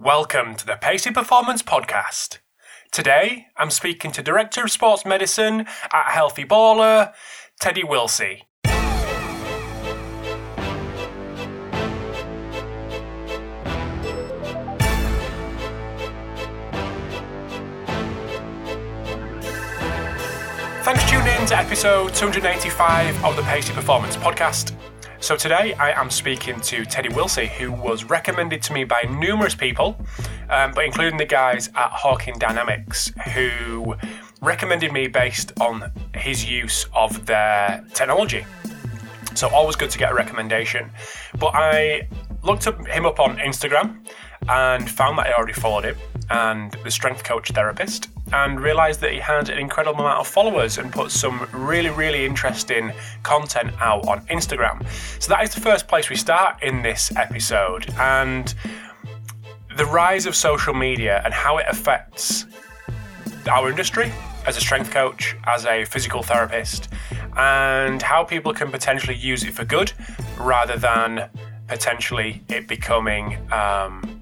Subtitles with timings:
[0.00, 2.38] Welcome to the Pacey Performance Podcast.
[2.92, 7.12] Today, I'm speaking to Director of Sports Medicine at Healthy Baller,
[7.60, 8.44] Teddy Willsey.
[20.84, 24.76] Thanks for tuning in to episode 285 of the Pacey Performance Podcast.
[25.20, 29.54] So today I am speaking to Teddy Willsey, who was recommended to me by numerous
[29.54, 29.98] people,
[30.48, 33.96] um, but including the guys at Hawkin Dynamics, who
[34.40, 38.46] recommended me based on his use of their technology.
[39.34, 40.90] So always good to get a recommendation.
[41.36, 42.08] But I
[42.44, 44.06] looked him up on Instagram
[44.48, 45.96] and found that I already followed him
[46.30, 50.78] and the strength coach therapist and realized that he had an incredible amount of followers
[50.78, 52.92] and put some really, really interesting
[53.22, 54.86] content out on Instagram.
[55.20, 57.92] So that is the first place we start in this episode.
[57.98, 58.54] And
[59.76, 62.46] the rise of social media and how it affects
[63.50, 64.12] our industry
[64.46, 66.88] as a strength coach, as a physical therapist,
[67.36, 69.92] and how people can potentially use it for good
[70.38, 71.30] rather than
[71.66, 74.20] potentially it becoming um,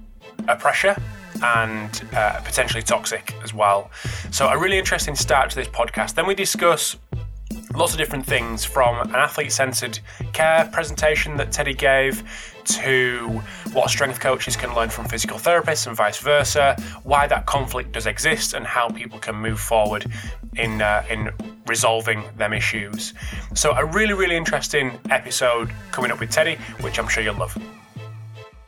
[0.48, 0.96] a pressure
[1.42, 3.90] and uh, potentially toxic as well.
[4.30, 6.14] So, a really interesting start to this podcast.
[6.14, 6.96] Then we discuss
[7.74, 9.98] lots of different things from an athlete centered
[10.32, 12.22] care presentation that Teddy gave
[12.64, 13.40] to
[13.72, 18.06] what strength coaches can learn from physical therapists and vice versa, why that conflict does
[18.06, 20.06] exist, and how people can move forward
[20.56, 21.30] in uh, in
[21.66, 23.14] resolving them issues.
[23.54, 27.56] So a really really interesting episode coming up with Teddy, which I'm sure you'll love.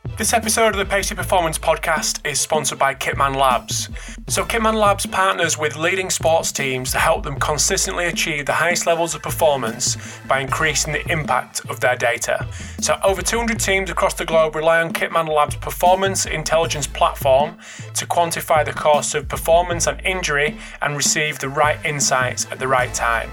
[0.03, 3.89] This episode of the Pacey Performance Podcast is sponsored by Kitman Labs.
[4.27, 8.87] So, Kitman Labs partners with leading sports teams to help them consistently achieve the highest
[8.87, 9.97] levels of performance
[10.27, 12.47] by increasing the impact of their data.
[12.81, 17.57] So, over 200 teams across the globe rely on Kitman Labs' performance intelligence platform
[17.93, 22.67] to quantify the cost of performance and injury and receive the right insights at the
[22.67, 23.29] right time.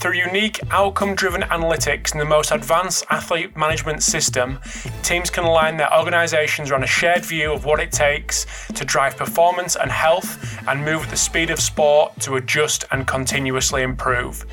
[0.00, 4.58] Through unique outcome driven analytics and the most advanced athlete management system,
[5.02, 9.18] teams can align their organizations around a shared view of what it takes to drive
[9.18, 14.46] performance and health and move at the speed of sport to adjust and continuously improve.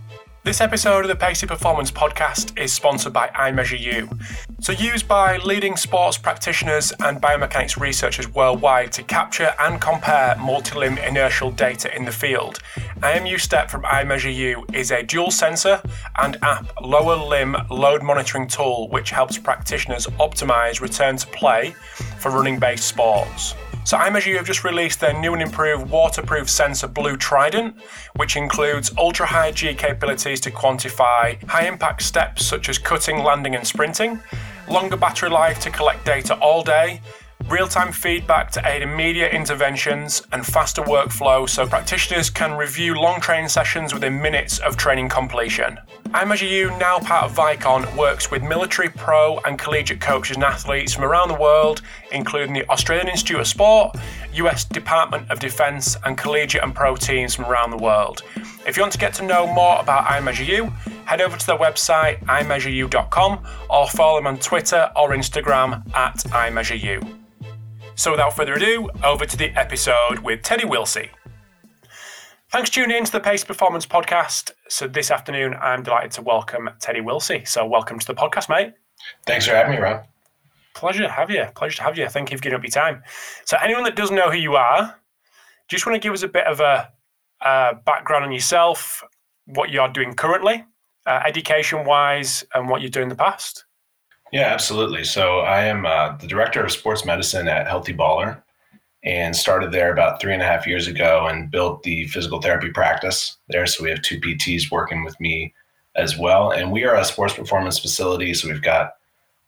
[0.44, 4.20] This episode of the Pacey Performance Podcast is sponsored by iMeasureU.
[4.60, 10.76] So, used by leading sports practitioners and biomechanics researchers worldwide to capture and compare multi
[10.76, 12.58] limb inertial data in the field,
[13.02, 15.80] IMU Step from iMeasureU is a dual sensor
[16.16, 21.72] and app lower limb load monitoring tool which helps practitioners optimize return to play
[22.18, 23.54] for running based sports.
[23.84, 27.76] So iMeasure have just released their new and improved waterproof sensor Blue Trident,
[28.16, 33.56] which includes ultra high G capabilities to quantify high impact steps such as cutting, landing,
[33.56, 34.20] and sprinting,
[34.68, 37.00] longer battery life to collect data all day,
[37.48, 43.20] real time feedback to aid immediate interventions, and faster workflow so practitioners can review long
[43.20, 45.76] training sessions within minutes of training completion.
[46.12, 51.04] iMeasureU, now part of Vicon, works with military, pro, and collegiate coaches and athletes from
[51.04, 51.80] around the world,
[52.10, 53.96] including the Australian Institute of Sport,
[54.34, 58.22] US Department of Defense, and collegiate and pro teams from around the world.
[58.66, 60.70] If you want to get to know more about iMeasureU,
[61.06, 67.18] head over to their website, iMeasureU.com, or follow them on Twitter or Instagram at iMeasureU.
[67.94, 71.10] So without further ado, over to the episode with Teddy Willsey.
[72.50, 74.50] Thanks for tuning in to the Pace Performance Podcast.
[74.72, 77.44] So this afternoon, I'm delighted to welcome Teddy Willsey.
[77.44, 78.72] So welcome to the podcast, mate.
[79.26, 80.06] Thanks for having me, Rob.
[80.74, 81.44] Pleasure to have you.
[81.54, 82.08] Pleasure to have you.
[82.08, 83.02] Thank you for giving up your time.
[83.44, 84.98] So anyone that doesn't know who you are,
[85.68, 86.90] just want to give us a bit of a,
[87.42, 89.04] a background on yourself,
[89.44, 90.64] what you are doing currently,
[91.04, 93.66] uh, education-wise, and what you've done in the past.
[94.32, 95.04] Yeah, absolutely.
[95.04, 98.42] So I am uh, the director of sports medicine at Healthy Baller
[99.04, 102.70] and started there about three and a half years ago and built the physical therapy
[102.70, 103.66] practice there.
[103.66, 105.52] So we have two PTs working with me
[105.96, 106.52] as well.
[106.52, 108.32] And we are a sports performance facility.
[108.34, 108.94] So we've got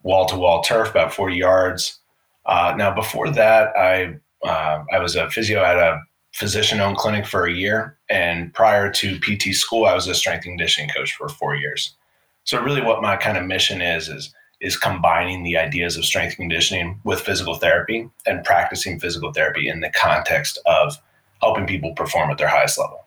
[0.02, 2.00] wall to wall turf, about 40 yards.
[2.46, 6.00] Uh, now, before that, I, uh, I was a physio at a
[6.32, 7.96] physician owned clinic for a year.
[8.10, 11.96] And prior to PT school, I was a strength and conditioning coach for four years.
[12.42, 16.36] So, really, what my kind of mission is, is is combining the ideas of strength
[16.36, 20.96] conditioning with physical therapy and practicing physical therapy in the context of
[21.40, 23.04] helping people perform at their highest level.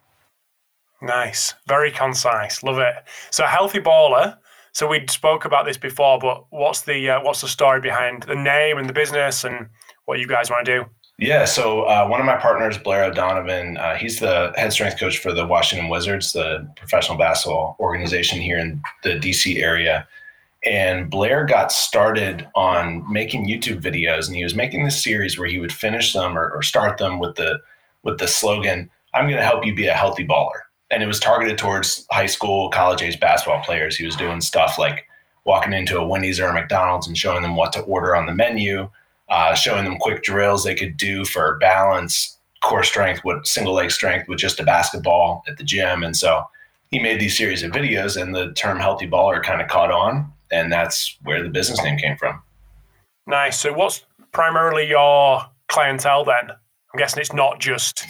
[1.01, 2.95] Nice, very concise, love it.
[3.31, 4.37] So, healthy baller.
[4.71, 8.35] So we spoke about this before, but what's the uh, what's the story behind the
[8.35, 9.67] name and the business and
[10.05, 10.85] what you guys want to do?
[11.19, 15.17] Yeah, so uh, one of my partners, Blair O'Donovan, uh, he's the head strength coach
[15.17, 20.07] for the Washington Wizards, the professional basketball organization here in the DC area.
[20.67, 25.47] And Blair got started on making YouTube videos, and he was making this series where
[25.47, 27.59] he would finish them or, or start them with the
[28.03, 30.61] with the slogan, "I'm going to help you be a healthy baller."
[30.91, 33.95] And it was targeted towards high school, college age basketball players.
[33.95, 35.05] He was doing stuff like
[35.45, 38.35] walking into a Wendy's or a McDonald's and showing them what to order on the
[38.35, 38.89] menu
[39.29, 43.91] uh, showing them quick drills they could do for balance, core strength, with single leg
[43.91, 46.03] strength with just a basketball at the gym.
[46.03, 46.43] And so
[46.91, 50.31] he made these series of videos, and the term healthy baller kind of caught on.
[50.51, 52.41] And that's where the business name came from.
[53.25, 53.59] Nice.
[53.59, 56.49] So, what's primarily your clientele then?
[56.51, 58.05] I'm guessing it's not just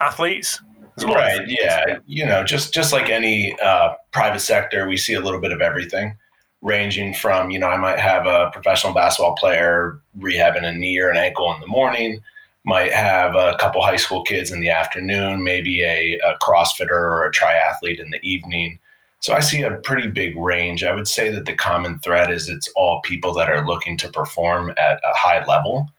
[0.00, 0.60] athletes.
[1.02, 1.40] Right.
[1.46, 1.98] Yeah.
[2.06, 5.60] You know, just just like any uh, private sector, we see a little bit of
[5.60, 6.16] everything
[6.62, 11.08] ranging from, you know, I might have a professional basketball player rehabbing a knee or
[11.08, 12.20] an ankle in the morning,
[12.64, 17.24] might have a couple high school kids in the afternoon, maybe a, a CrossFitter or
[17.24, 18.78] a triathlete in the evening.
[19.20, 20.82] So I see a pretty big range.
[20.82, 24.08] I would say that the common thread is it's all people that are looking to
[24.08, 25.90] perform at a high level.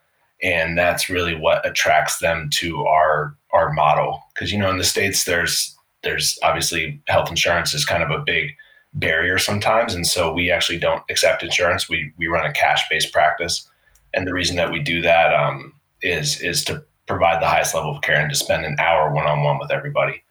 [0.41, 4.23] And that's really what attracts them to our our model.
[4.33, 8.23] Because you know, in the States there's there's obviously health insurance is kind of a
[8.23, 8.55] big
[8.93, 9.93] barrier sometimes.
[9.93, 11.87] And so we actually don't accept insurance.
[11.87, 13.69] We, we run a cash based practice.
[14.13, 17.95] And the reason that we do that um, is is to provide the highest level
[17.95, 20.23] of care and to spend an hour one on one with everybody.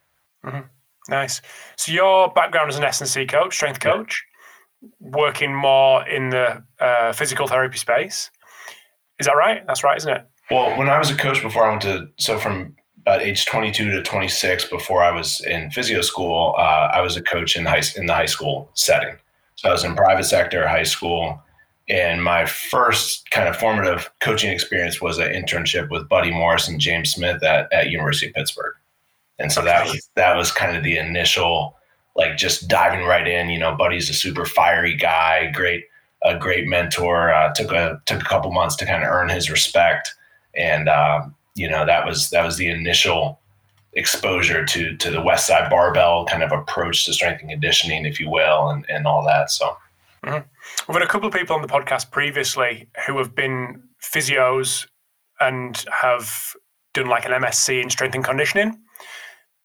[0.44, 0.60] Mm-hmm.
[1.10, 1.42] Nice.
[1.76, 4.24] So your background as an S&C coach, strength coach,
[4.80, 4.88] yeah.
[5.00, 8.30] working more in the uh, physical therapy space.
[9.18, 9.66] Is that right?
[9.66, 10.26] That's right, isn't it?
[10.50, 13.90] Well, when I was a coach before I went to, so from about age 22
[13.90, 17.82] to 26 before I was in physio school, uh, I was a coach in high
[17.96, 19.16] in the high school setting.
[19.56, 21.42] So I was in private sector high school,
[21.88, 26.80] and my first kind of formative coaching experience was an internship with Buddy Morris and
[26.80, 28.74] James Smith at, at University of Pittsburgh.
[29.40, 31.76] And so that was that was kind of the initial
[32.14, 33.48] like just diving right in.
[33.48, 35.84] You know, Buddy's a super fiery guy, great
[36.22, 37.32] a great mentor.
[37.32, 40.14] Uh, took a took a couple months to kind of earn his respect,
[40.54, 43.40] and um, you know that was that was the initial
[43.94, 48.28] exposure to to the Westside Barbell kind of approach to strength and conditioning, if you
[48.28, 49.50] will, and and all that.
[49.50, 49.76] So.
[50.22, 50.46] Mm-hmm.
[50.86, 54.86] We've had a couple of people on the podcast previously who have been physios
[55.40, 56.54] and have
[56.92, 58.78] done like an MSc in strength and conditioning,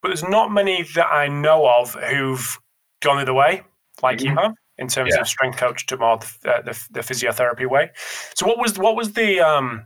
[0.06, 2.60] but there's not many that I know of who've
[3.02, 3.64] gone the other way,
[4.04, 4.28] like mm-hmm.
[4.28, 5.22] you have, in terms yeah.
[5.22, 7.90] of strength coach to more the, the, the, physiotherapy way.
[8.36, 9.84] So what was what was the um,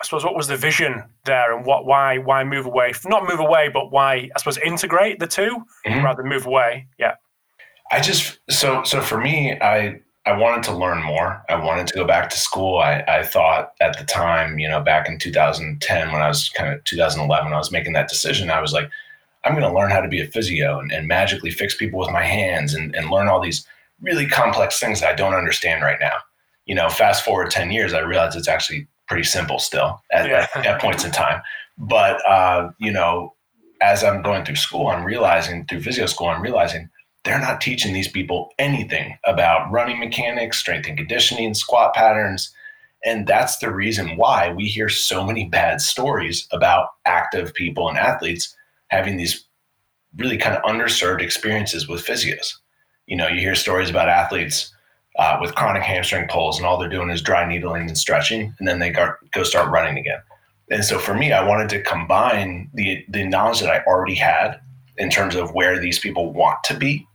[0.00, 2.92] I suppose what was the vision there, and what why why move away?
[3.04, 5.42] Not move away, but why I suppose integrate the 2
[5.86, 6.04] mm-hmm.
[6.04, 6.88] rather than move away.
[6.98, 7.14] Yeah.
[7.92, 11.42] I just so so for me, I I wanted to learn more.
[11.48, 12.78] I wanted to go back to school.
[12.78, 16.72] I, I thought at the time, you know, back in 2010, when I was kind
[16.72, 18.48] of 2011, I was making that decision.
[18.50, 18.88] I was like,
[19.44, 22.10] I'm going to learn how to be a physio and, and magically fix people with
[22.10, 23.66] my hands and, and learn all these
[24.00, 26.18] really complex things that I don't understand right now.
[26.66, 30.46] You know, fast forward 10 years, I realized it's actually pretty simple still at, yeah.
[30.54, 31.42] at, at points in time.
[31.76, 33.34] But uh, you know,
[33.80, 36.88] as I'm going through school, I'm realizing through physio school, I'm realizing
[37.24, 42.52] they're not teaching these people anything about running mechanics, strength and conditioning, squat patterns.
[43.04, 47.98] And that's the reason why we hear so many bad stories about active people and
[47.98, 48.56] athletes
[48.88, 49.44] having these
[50.16, 52.54] really kind of underserved experiences with physios.
[53.06, 54.72] You know, you hear stories about athletes
[55.18, 58.68] uh, with chronic hamstring pulls, and all they're doing is dry needling and stretching, and
[58.68, 60.20] then they go, go start running again.
[60.70, 64.60] And so for me, I wanted to combine the the knowledge that I already had
[64.96, 67.06] in terms of where these people want to be,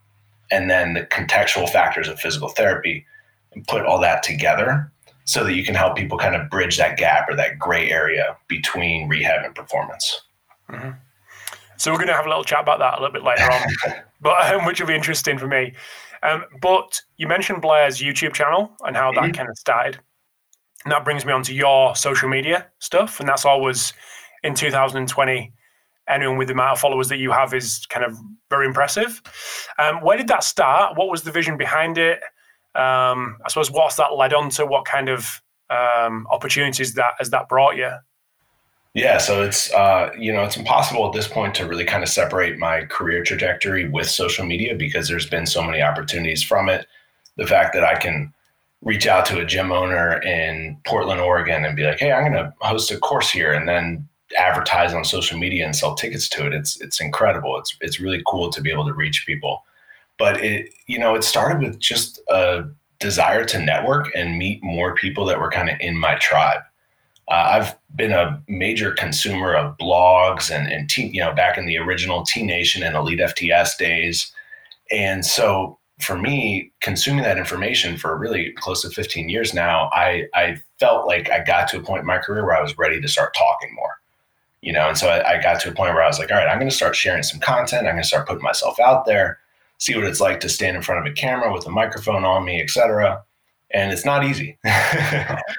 [0.52, 3.06] and then the contextual factors of physical therapy,
[3.54, 4.92] and put all that together
[5.26, 8.38] so that you can help people kind of bridge that gap or that gray area
[8.48, 10.22] between rehab and performance.
[10.70, 10.92] Mm-hmm.
[11.78, 13.94] So we're going to have a little chat about that a little bit later on,
[14.22, 15.74] but um, which will be interesting for me.
[16.24, 19.32] Um, but you mentioned Blair's YouTube channel and how that mm-hmm.
[19.32, 20.00] kind of started.
[20.86, 23.20] And that brings me on to your social media stuff.
[23.20, 23.94] And that's always
[24.44, 25.52] in 2020.
[26.10, 28.18] Anyone with the amount of followers that you have is kind of
[28.50, 29.22] very impressive.
[29.78, 30.98] Um, where did that start?
[30.98, 32.20] What was the vision behind it?
[32.76, 34.66] Um, I suppose what's that led on to?
[34.66, 37.92] What kind of um, opportunities that has that brought you?
[38.94, 42.10] Yeah, so it's uh, you know it's impossible at this point to really kind of
[42.10, 46.88] separate my career trajectory with social media because there's been so many opportunities from it.
[47.36, 48.34] The fact that I can
[48.82, 52.44] reach out to a gym owner in Portland, Oregon, and be like, "Hey, I'm going
[52.44, 56.46] to host a course here," and then advertise on social media and sell tickets to
[56.48, 56.54] it.
[56.54, 57.58] It's it's incredible.
[57.60, 59.64] It's it's really cool to be able to reach people.
[60.18, 62.66] But it you know it started with just a
[63.00, 66.62] desire to network and meet more people that were kind of in my tribe
[67.30, 71.66] Uh, I've been a major consumer of blogs and, and te- you know, back in
[71.66, 74.32] the original T Nation and Elite FTS days.
[74.92, 80.28] And so for me, consuming that information for really close to 15 years now, I,
[80.36, 83.02] I felt like I got to a point in my career where I was ready
[83.02, 83.97] to start talking more,
[84.62, 84.88] you know?
[84.88, 86.60] And so I, I got to a point where I was like, all right, I'm
[86.60, 87.88] going to start sharing some content.
[87.88, 89.40] I'm going to start putting myself out there,
[89.78, 92.46] see what it's like to stand in front of a camera with a microphone on
[92.46, 93.24] me, et cetera
[93.72, 94.58] and it's not easy.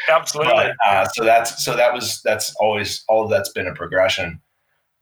[0.09, 0.53] Absolutely.
[0.53, 4.41] But, uh, so that's so that was that's always all of that's been a progression.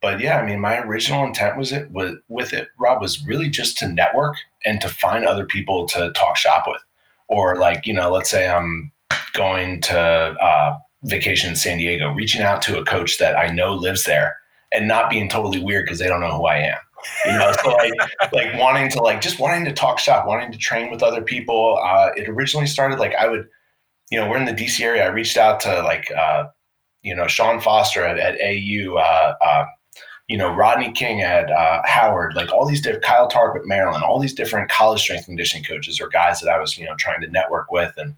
[0.02, 3.48] But yeah, I mean, my original intent was it was with it, Rob, was really
[3.48, 6.82] just to network and to find other people to talk shop with,
[7.28, 8.92] or like you know, let's say I'm
[9.32, 13.74] going to uh, vacation in San Diego, reaching out to a coach that I know
[13.74, 14.36] lives there,
[14.72, 16.78] and not being totally weird because they don't know who I am.
[17.24, 17.92] You know so like
[18.32, 21.78] like wanting to like just wanting to talk shop wanting to train with other people.
[21.82, 23.46] Uh, it originally started like i would
[24.10, 25.04] you know we're in the dc area.
[25.04, 26.46] I reached out to like uh,
[27.02, 29.66] you know sean foster at, at au uh, uh,
[30.28, 34.02] you know rodney king at uh, howard like all these different kyle tarp at maryland
[34.02, 37.20] all these different college strength conditioning coaches or guys that i was you know trying
[37.20, 38.14] to network with and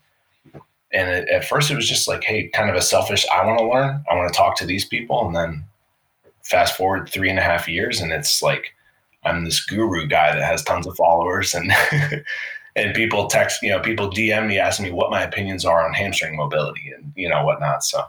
[0.93, 3.59] and it, at first it was just like hey kind of a selfish i want
[3.59, 5.65] to learn i want to talk to these people and then
[6.43, 8.75] fast forward three and a half years and it's like
[9.25, 11.73] I'm this guru guy that has tons of followers and
[12.77, 15.93] and people text, you know, people DM me asking me what my opinions are on
[15.93, 17.85] hamstring mobility and you know whatnot.
[17.85, 18.03] So,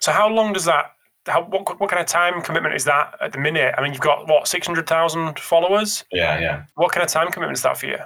[0.00, 0.92] so how long does that?
[1.26, 3.74] How what, what kind of time commitment is that at the minute?
[3.76, 6.04] I mean, you've got what six hundred thousand followers.
[6.12, 6.64] Yeah, yeah.
[6.74, 7.98] What kind of time commitment is that for you?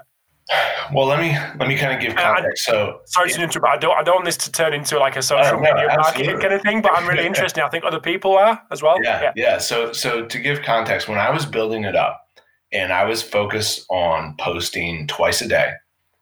[0.93, 2.69] Well, let me let me kind of give context.
[2.69, 3.67] I, so sorry to interrupt.
[3.67, 5.95] I don't I don't want this to turn into like a social oh, no, media
[5.97, 7.63] marketing kind of thing, but I'm really interested.
[7.63, 9.03] I think other people are as well.
[9.03, 9.59] Yeah, yeah, yeah.
[9.59, 12.27] So so to give context, when I was building it up,
[12.73, 15.73] and I was focused on posting twice a day,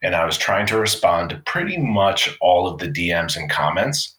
[0.02, 4.16] and I was trying to respond to pretty much all of the DMs and comments.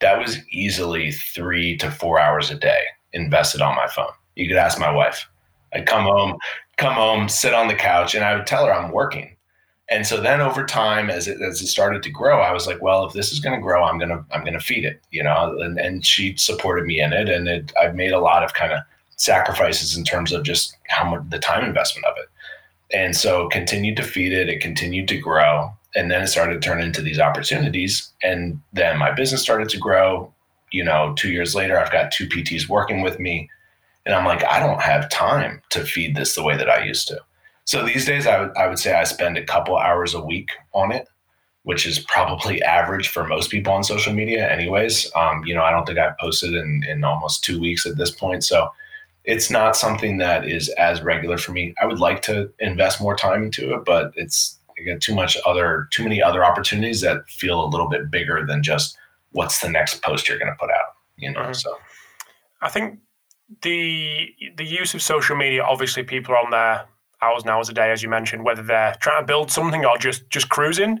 [0.00, 2.82] That was easily three to four hours a day
[3.12, 4.12] invested on my phone.
[4.34, 5.26] You could ask my wife.
[5.72, 6.36] I'd come home,
[6.76, 9.33] come home, sit on the couch, and I would tell her I'm working
[9.94, 12.82] and so then over time, as it as it started to grow, I was like,
[12.82, 15.56] well, if this is going to grow, I'm gonna I'm gonna feed it, you know.
[15.60, 18.72] And, and she supported me in it, and it, I've made a lot of kind
[18.72, 18.80] of
[19.14, 22.28] sacrifices in terms of just how much the time investment of it.
[22.92, 26.68] And so continued to feed it, it continued to grow, and then it started to
[26.68, 28.10] turn into these opportunities.
[28.20, 30.32] And then my business started to grow.
[30.72, 33.48] You know, two years later, I've got two PTs working with me,
[34.04, 37.06] and I'm like, I don't have time to feed this the way that I used
[37.08, 37.20] to.
[37.64, 40.50] So these days, I would I would say I spend a couple hours a week
[40.72, 41.08] on it,
[41.62, 45.10] which is probably average for most people on social media, anyways.
[45.14, 48.10] Um, you know, I don't think I've posted in in almost two weeks at this
[48.10, 48.70] point, so
[49.24, 51.74] it's not something that is as regular for me.
[51.80, 55.88] I would like to invest more time into it, but it's again too much other
[55.90, 58.96] too many other opportunities that feel a little bit bigger than just
[59.32, 60.96] what's the next post you're going to put out.
[61.16, 61.52] You know, mm-hmm.
[61.54, 61.74] so
[62.60, 62.98] I think
[63.62, 66.86] the the use of social media obviously people are on there
[67.24, 69.96] hours and hours a day, as you mentioned, whether they're trying to build something or
[69.96, 71.00] just just cruising.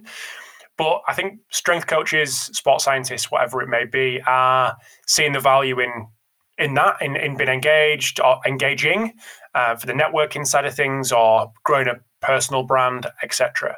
[0.76, 4.76] But I think strength coaches, sports scientists, whatever it may be, are
[5.06, 6.08] seeing the value in
[6.58, 9.12] in that, in, in being engaged or engaging
[9.54, 13.76] uh, for the networking side of things or growing a personal brand, etc.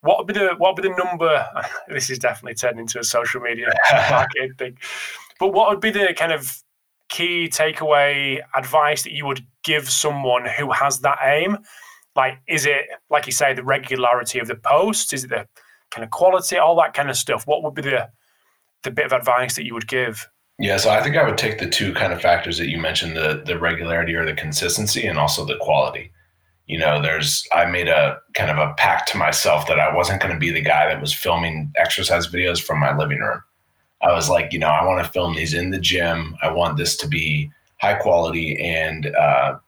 [0.00, 1.46] What would be the what would be the number?
[1.88, 3.72] This is definitely turned into a social media
[4.10, 4.78] marketing thing.
[5.38, 6.62] But what would be the kind of
[7.12, 11.58] key takeaway advice that you would give someone who has that aim?
[12.16, 15.12] Like, is it, like you say, the regularity of the posts?
[15.12, 15.46] Is it the
[15.90, 17.46] kind of quality, all that kind of stuff?
[17.46, 18.10] What would be the
[18.82, 20.26] the bit of advice that you would give?
[20.58, 23.16] Yeah, so I think I would take the two kind of factors that you mentioned
[23.16, 26.12] the the regularity or the consistency and also the quality.
[26.66, 30.22] You know, there's I made a kind of a pact to myself that I wasn't
[30.22, 33.42] going to be the guy that was filming exercise videos from my living room.
[34.02, 36.36] I was like, you know, I want to film these in the gym.
[36.42, 39.58] I want this to be high quality and uh,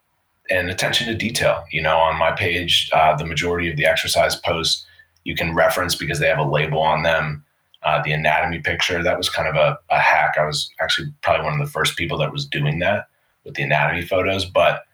[0.50, 1.64] and attention to detail.
[1.70, 4.84] You know, on my page, uh, the majority of the exercise posts
[5.24, 7.44] you can reference because they have a label on them.
[7.82, 10.36] Uh, the anatomy picture that was kind of a, a hack.
[10.38, 13.08] I was actually probably one of the first people that was doing that
[13.44, 14.46] with the anatomy photos.
[14.46, 14.84] But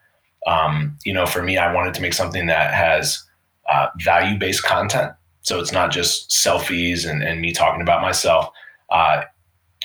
[0.46, 3.22] um, you know, for me, I wanted to make something that has
[3.70, 5.12] uh, value based content.
[5.42, 8.50] So it's not just selfies and, and me talking about myself
[8.90, 9.22] uh,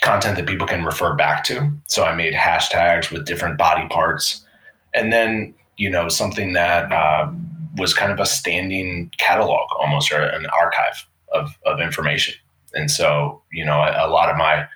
[0.02, 1.72] content that people can refer back to.
[1.88, 4.46] So I made hashtags with different body parts,
[4.94, 7.32] and then you know something that uh,
[7.78, 12.36] was kind of a standing catalog almost or an archive of of information.
[12.74, 14.68] And so you know a, a lot of my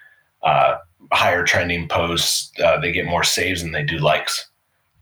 [0.43, 0.77] uh,
[1.11, 4.47] higher trending posts uh, they get more saves than they do likes.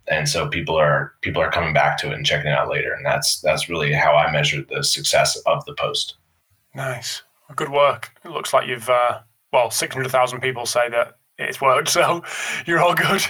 [0.10, 2.94] And so people are people are coming back to it and checking it out later,
[2.94, 6.16] and that's that's really how I measured the success of the post.
[6.74, 7.24] Nice.
[7.56, 8.12] Good work.
[8.24, 9.20] It looks like you've uh,
[9.52, 11.90] well, 600,000 people say that it's worked.
[11.98, 12.24] So
[12.66, 13.24] you're all good.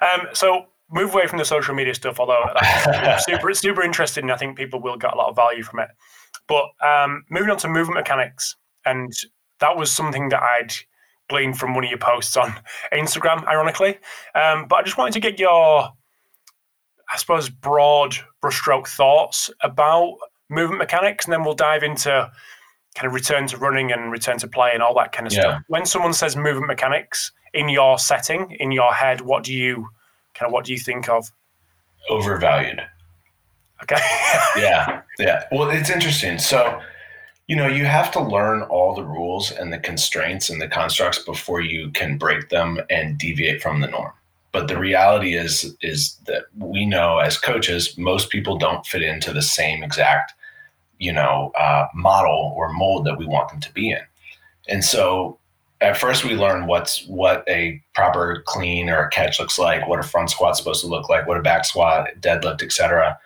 [0.00, 2.44] Um, so move away from the social media stuff, although
[3.20, 4.30] super, super interesting.
[4.30, 5.88] I think people will get a lot of value from it.
[6.46, 9.12] But um, moving on to movement mechanics, and
[9.60, 10.74] that was something that I'd
[11.28, 12.54] gleaned from one of your posts on
[12.92, 13.98] Instagram, ironically.
[14.34, 15.88] Um, but I just wanted to get your,
[17.12, 20.16] I suppose, broad brushstroke thoughts about
[20.50, 22.30] movement mechanics, and then we'll dive into
[22.94, 25.40] kind of return to running and return to play and all that kind of yeah.
[25.40, 25.62] stuff.
[25.68, 29.88] When someone says movement mechanics in your setting, in your head, what do you
[30.34, 31.30] kind of what do you think of?
[32.08, 32.82] Overvalued.
[33.82, 33.96] Okay.
[34.56, 35.02] yeah.
[35.18, 35.44] Yeah.
[35.50, 36.38] Well, it's interesting.
[36.38, 36.80] So,
[37.48, 41.18] you know, you have to learn all the rules and the constraints and the constructs
[41.18, 44.12] before you can break them and deviate from the norm.
[44.52, 49.32] But the reality is is that we know as coaches, most people don't fit into
[49.32, 50.32] the same exact,
[50.98, 54.00] you know, uh, model or mold that we want them to be in.
[54.68, 55.38] And so
[55.80, 60.00] at first we learn what's what a proper clean or a catch looks like, what
[60.00, 63.18] a front squat's supposed to look like, what a back squat, deadlift, etc.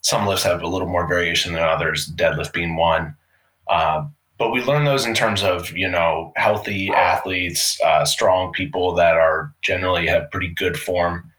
[0.00, 3.14] Some lifts have a little more variation than others, deadlift being one.
[3.68, 4.06] Uh,
[4.38, 9.14] but we learn those in terms of you know healthy athletes, uh, strong people that
[9.14, 11.30] are generally have pretty good form.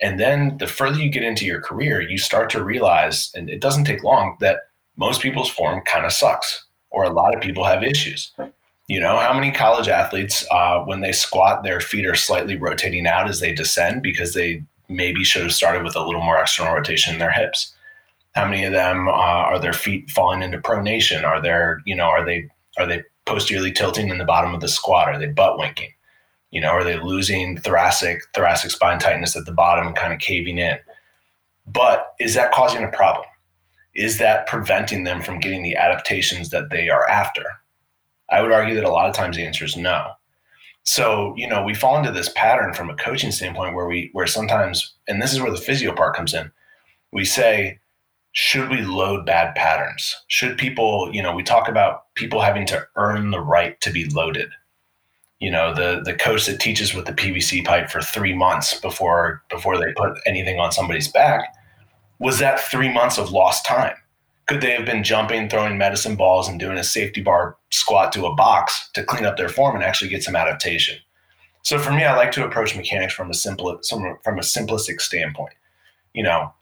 [0.00, 3.60] And then the further you get into your career, you start to realize, and it
[3.60, 4.60] doesn't take long, that
[4.96, 8.32] most people's form kind of sucks, or a lot of people have issues.
[8.88, 13.06] You know, how many college athletes, uh, when they squat, their feet are slightly rotating
[13.06, 16.74] out as they descend because they maybe should have started with a little more external
[16.74, 17.74] rotation in their hips?
[18.34, 21.24] How many of them uh, are their feet falling into pronation?
[21.24, 22.48] Are there, you know, are they
[22.78, 25.08] are they posteriorly tilting in the bottom of the squat?
[25.08, 25.92] Are they butt winking?
[26.50, 30.20] You know, are they losing thoracic thoracic spine tightness at the bottom and kind of
[30.20, 30.78] caving in?
[31.66, 33.26] But is that causing a problem?
[33.96, 37.44] Is that preventing them from getting the adaptations that they are after?
[38.28, 40.12] I would argue that a lot of times the answer is no.
[40.82, 44.26] So, you know, we fall into this pattern from a coaching standpoint where we, where
[44.26, 46.52] sometimes, and this is where the physio part comes in,
[47.10, 47.78] we say,
[48.32, 50.14] should we load bad patterns?
[50.28, 54.04] Should people, you know, we talk about people having to earn the right to be
[54.04, 54.50] loaded.
[55.40, 59.42] You know, the the coach that teaches with the PVC pipe for three months before
[59.50, 61.55] before they put anything on somebody's back,
[62.18, 63.96] was that three months of lost time?
[64.46, 68.26] could they have been jumping, throwing medicine balls, and doing a safety bar squat to
[68.26, 70.98] a box to clean up their form and actually get some adaptation?
[71.62, 73.80] So for me, I like to approach mechanics from a simple
[74.22, 75.54] from a simplistic standpoint.
[76.14, 76.54] You know,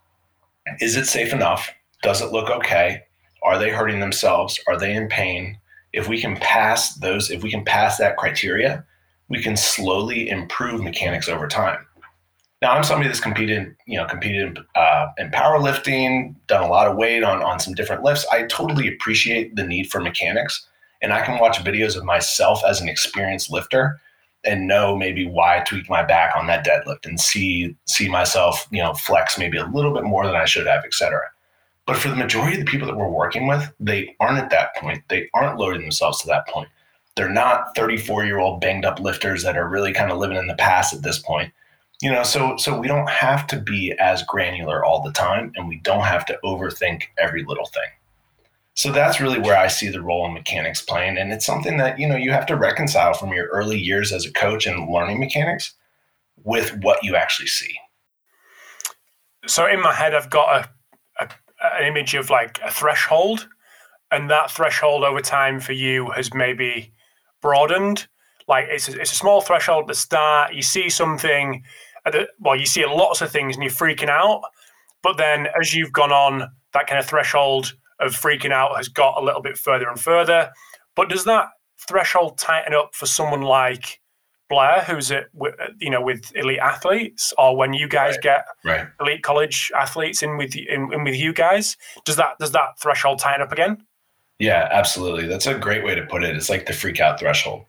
[0.81, 1.71] is it safe enough?
[2.03, 3.03] Does it look okay?
[3.43, 4.59] Are they hurting themselves?
[4.67, 5.59] Are they in pain?
[5.93, 8.85] If we can pass those, if we can pass that criteria,
[9.29, 11.87] we can slowly improve mechanics over time.
[12.63, 16.97] Now I'm somebody that's competed, you know, competed uh, in powerlifting, done a lot of
[16.97, 18.27] weight on on some different lifts.
[18.33, 20.67] I totally appreciate the need for mechanics,
[21.03, 24.01] and I can watch videos of myself as an experienced lifter
[24.45, 28.67] and know maybe why I tweaked my back on that deadlift and see see myself,
[28.71, 31.23] you know, flex maybe a little bit more than I should have, et cetera.
[31.87, 34.75] But for the majority of the people that we're working with, they aren't at that
[34.77, 35.03] point.
[35.09, 36.69] They aren't loading themselves to that point.
[37.15, 40.47] They're not 34 year old banged up lifters that are really kind of living in
[40.47, 41.53] the past at this point
[42.05, 45.67] you know so so we don't have to be as granular all the time and
[45.67, 47.89] we don't have to overthink every little thing.
[48.75, 51.99] So that's really where i see the role in mechanics playing and it's something that
[51.99, 55.19] you know you have to reconcile from your early years as a coach and learning
[55.19, 55.73] mechanics
[56.45, 57.75] with what you actually see.
[59.47, 60.49] So in my head i've got
[61.21, 61.29] a, a
[61.79, 63.49] an image of like a threshold
[64.11, 66.93] and that threshold over time for you has maybe
[67.41, 68.07] broadened.
[68.47, 70.53] Like it's a, it's a small threshold at the start.
[70.53, 71.65] You see something
[72.05, 74.43] Uh, well, you see lots of things and you're freaking out.
[75.03, 79.21] But then as you've gone on, that kind of threshold of freaking out has got
[79.21, 80.51] a little bit further and further.
[80.97, 81.49] But does that
[81.87, 84.01] threshold tighten up for someone like
[84.51, 88.23] Blair, who's at uh, you know with elite athletes, or when you guys right.
[88.23, 88.87] get right.
[89.01, 91.77] elite college athletes in with in, in with you guys?
[92.05, 93.85] Does that does that threshold tighten up again?
[94.41, 95.29] Yeah, absolutely.
[95.29, 96.35] That's a great way to put it.
[96.35, 97.67] It's like the freak out threshold.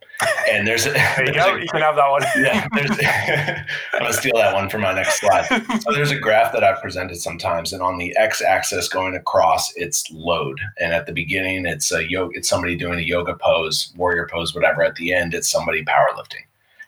[0.49, 1.55] And there's a, there you go.
[1.55, 2.23] A, you can have that one.
[2.37, 2.67] yeah,
[3.93, 5.45] I'm gonna steal that one for my next slide.
[5.81, 10.09] So there's a graph that I've presented sometimes, and on the x-axis going across, it's
[10.11, 12.37] load, and at the beginning, it's a yoga.
[12.37, 14.81] It's somebody doing a yoga pose, warrior pose, whatever.
[14.81, 16.45] At the end, it's somebody powerlifting,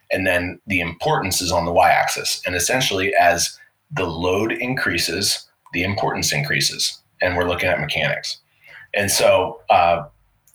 [0.09, 2.41] and then the importance is on the y-axis.
[2.47, 3.59] And essentially, as
[3.91, 8.39] the load increases, the importance increases, and we're looking at mechanics.
[8.97, 10.03] And so, uh,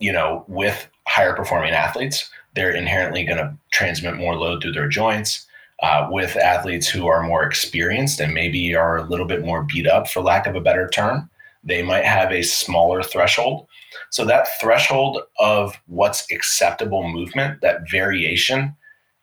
[0.01, 4.89] you know, with higher performing athletes, they're inherently going to transmit more load through their
[4.89, 5.47] joints.
[5.83, 9.87] Uh, with athletes who are more experienced and maybe are a little bit more beat
[9.87, 11.29] up, for lack of a better term,
[11.65, 13.67] they might have a smaller threshold.
[14.11, 18.77] So that threshold of what's acceptable movement, that variation,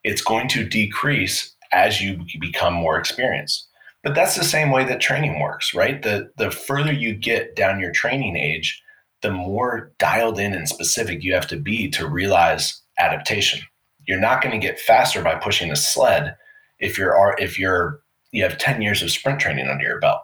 [0.04, 3.68] it's going to decrease as you become more experienced.
[4.04, 6.02] But that's the same way that training works, right?
[6.02, 8.82] The the further you get down your training age,
[9.22, 13.62] the more dialed in and specific you have to be to realize adaptation.
[14.08, 16.36] You're not going to get faster by pushing a sled
[16.80, 18.02] if you're if you're
[18.32, 20.22] you have 10 years of sprint training under your belt.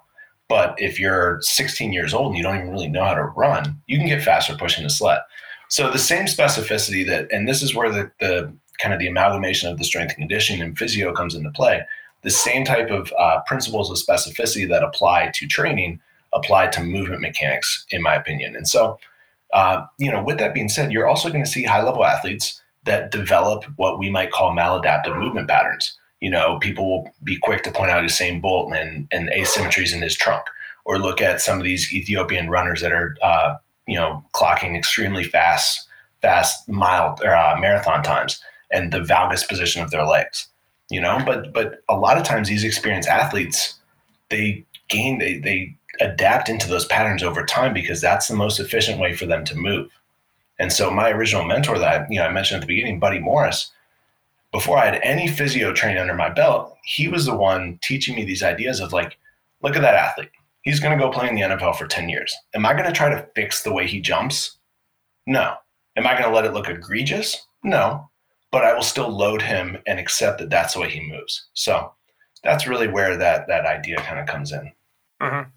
[0.48, 3.82] But if you're 16 years old and you don't even really know how to run,
[3.88, 5.20] you can get faster pushing a sled.
[5.70, 9.72] So the same specificity that, and this is where the, the kind of the amalgamation
[9.72, 11.82] of the strength and conditioning and physio comes into play.
[12.22, 16.00] The same type of uh, principles of specificity that apply to training
[16.36, 18.56] apply to movement mechanics, in my opinion.
[18.56, 19.00] And so,
[19.54, 22.62] uh, you know, with that being said, you're also going to see high level athletes
[22.84, 27.64] that develop what we might call maladaptive movement patterns you know, people will be quick
[27.64, 30.44] to point out Usain Bolt and, and asymmetries in his trunk,
[30.86, 35.24] or look at some of these Ethiopian runners that are, uh, you know, clocking extremely
[35.24, 35.88] fast,
[36.22, 40.48] fast mile or uh, marathon times, and the valgus position of their legs.
[40.90, 43.76] You know, but but a lot of times these experienced athletes,
[44.30, 49.00] they gain they they adapt into those patterns over time because that's the most efficient
[49.00, 49.90] way for them to move.
[50.60, 53.72] And so my original mentor that you know I mentioned at the beginning, Buddy Morris,
[54.52, 58.24] before I had any physio training under my belt, he was the one teaching me
[58.24, 59.18] these ideas of like,
[59.62, 60.32] look at that athlete.
[60.62, 62.34] He's going to go play in the NFL for 10 years.
[62.54, 64.58] Am I going to try to fix the way he jumps?
[65.28, 65.56] No.
[65.98, 67.46] Am I going to let it look egregious?
[67.64, 68.10] No.
[68.52, 71.48] But I will still load him and accept that that's the way he moves.
[71.54, 71.92] So
[72.44, 74.72] that's really where that that idea kind of comes in.
[75.22, 75.50] Mm-hmm.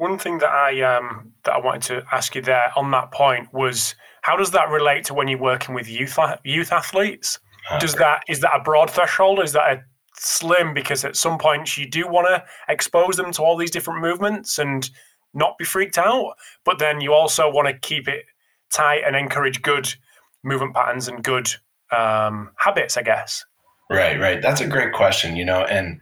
[0.00, 3.52] One thing that I um, that I wanted to ask you there on that point
[3.52, 7.38] was how does that relate to when you're working with youth youth athletes?
[7.80, 9.40] Does that is that a broad threshold?
[9.40, 9.84] Is that a
[10.14, 10.72] slim?
[10.72, 14.58] Because at some points you do want to expose them to all these different movements
[14.58, 14.88] and
[15.34, 16.32] not be freaked out,
[16.64, 18.24] but then you also want to keep it
[18.72, 19.94] tight and encourage good
[20.42, 21.50] movement patterns and good
[21.92, 23.44] um, habits, I guess.
[23.90, 24.40] Right, right.
[24.40, 25.36] That's a great question.
[25.36, 26.00] You know, and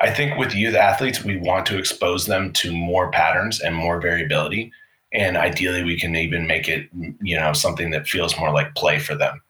[0.00, 4.00] I think with youth athletes, we want to expose them to more patterns and more
[4.00, 4.70] variability.
[5.12, 6.88] And ideally, we can even make it,
[7.20, 9.40] you know, something that feels more like play for them.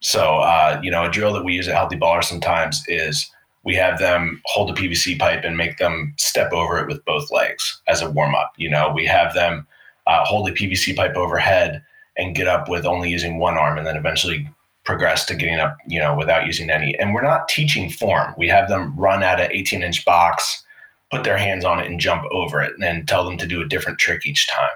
[0.00, 3.28] So, uh, you know, a drill that we use at Healthy Baller sometimes is
[3.64, 7.30] we have them hold a PVC pipe and make them step over it with both
[7.30, 8.52] legs as a warm up.
[8.56, 9.66] You know, we have them
[10.06, 11.82] uh, hold a PVC pipe overhead
[12.16, 14.48] and get up with only using one arm and then eventually
[14.88, 16.98] progress to getting up, you know, without using any.
[16.98, 18.34] And we're not teaching form.
[18.38, 20.64] We have them run at an 18 inch box,
[21.10, 23.60] put their hands on it and jump over it and then tell them to do
[23.60, 24.70] a different trick each time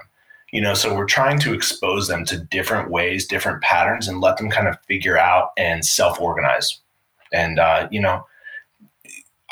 [0.51, 4.37] you know so we're trying to expose them to different ways different patterns and let
[4.37, 6.79] them kind of figure out and self-organize
[7.33, 8.25] and uh, you know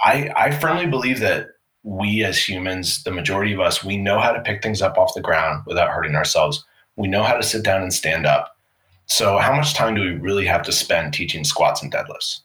[0.04, 1.50] i i firmly believe that
[1.84, 5.16] we as humans the majority of us we know how to pick things up off
[5.16, 6.64] the ground without hurting ourselves
[6.96, 8.58] we know how to sit down and stand up
[9.12, 12.42] so how much time do we really have to spend teaching squats and deadlifts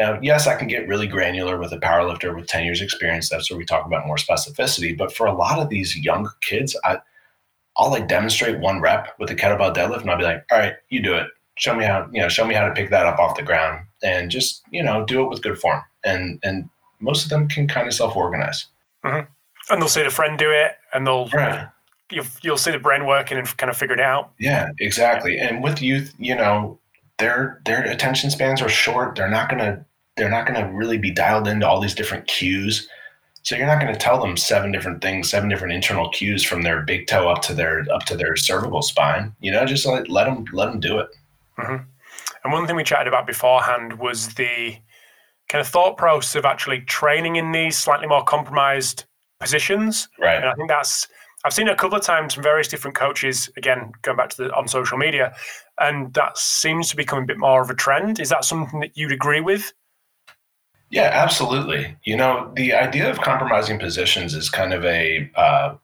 [0.00, 3.28] uh, yes, I can get really granular with a powerlifter with 10 years experience.
[3.28, 4.96] That's where we talk about more specificity.
[4.96, 6.98] But for a lot of these younger kids, I,
[7.76, 10.74] I'll like demonstrate one rep with a kettlebell deadlift and I'll be like, all right,
[10.88, 11.28] you do it.
[11.56, 13.86] Show me how, you know, show me how to pick that up off the ground
[14.02, 15.82] and just, you know, do it with good form.
[16.04, 18.66] And, and most of them can kind of self organize.
[19.04, 19.30] Mm-hmm.
[19.72, 21.68] And they'll see the friend do it and they'll, right.
[22.14, 24.32] You'll, you'll see the brain working and kind of figure it out.
[24.38, 25.38] Yeah, exactly.
[25.38, 26.78] And with youth, you know,
[27.18, 29.16] their, their attention spans are short.
[29.16, 29.84] They're not going to,
[30.16, 32.88] they're not going to really be dialed into all these different cues
[33.44, 36.62] so you're not going to tell them seven different things, seven different internal cues from
[36.62, 39.34] their big toe up to their up to their cervical spine.
[39.40, 41.08] You know, just let, let them let them do it.
[41.58, 41.84] Mm-hmm.
[42.42, 44.76] And one thing we chatted about beforehand was the
[45.48, 49.04] kind of thought process of actually training in these slightly more compromised
[49.40, 50.08] positions.
[50.18, 50.36] Right.
[50.36, 51.06] And I think that's
[51.44, 53.50] I've seen it a couple of times from various different coaches.
[53.56, 55.34] Again, going back to the on social media,
[55.78, 58.18] and that seems to become a bit more of a trend.
[58.18, 59.72] Is that something that you'd agree with?
[60.90, 61.96] Yeah, absolutely.
[62.04, 65.74] You know, the idea of compromising positions is kind of a uh,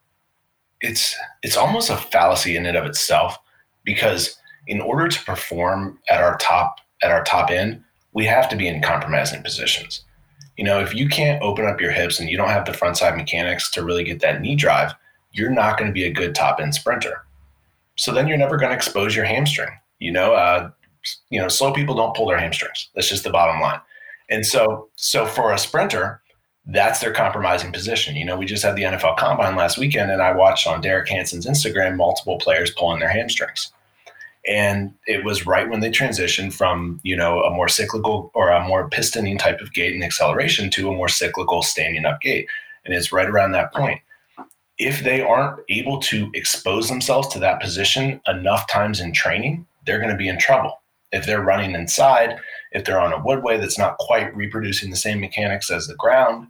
[0.81, 3.37] it's it's almost a fallacy in and of itself
[3.83, 8.55] because in order to perform at our top at our top end, we have to
[8.55, 10.03] be in compromising positions.
[10.57, 12.97] You know, if you can't open up your hips and you don't have the front
[12.97, 14.93] side mechanics to really get that knee drive,
[15.31, 17.23] you're not going to be a good top end sprinter.
[17.97, 19.71] So then you're never going to expose your hamstring.
[19.99, 20.69] You know, uh,
[21.29, 22.89] you know, slow people don't pull their hamstrings.
[22.95, 23.79] That's just the bottom line.
[24.29, 26.21] And so, so for a sprinter,
[26.65, 28.15] that's their compromising position.
[28.15, 31.09] You know, we just had the NFL Combine last weekend, and I watched on Derek
[31.09, 33.71] Hansen's Instagram multiple players pulling their hamstrings.
[34.47, 38.65] And it was right when they transitioned from, you know, a more cyclical or a
[38.67, 42.47] more pistoning type of gait and acceleration to a more cyclical standing up gait.
[42.85, 44.01] And it's right around that point.
[44.81, 49.99] If they aren't able to expose themselves to that position enough times in training, they're
[49.99, 50.81] going to be in trouble.
[51.11, 52.39] If they're running inside,
[52.71, 56.47] if they're on a woodway that's not quite reproducing the same mechanics as the ground.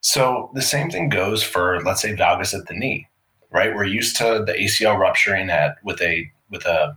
[0.00, 3.06] So the same thing goes for, let's say, valgus at the knee,
[3.52, 3.72] right?
[3.72, 6.96] We're used to the ACL rupturing at with a with a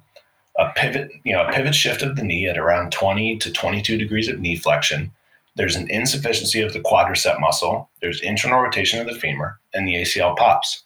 [0.58, 3.98] a pivot, you know, a pivot shift of the knee at around 20 to 22
[3.98, 5.12] degrees of knee flexion
[5.56, 9.96] there's an insufficiency of the quadricep muscle, there's internal rotation of the femur, and the
[9.96, 10.84] ACL pops.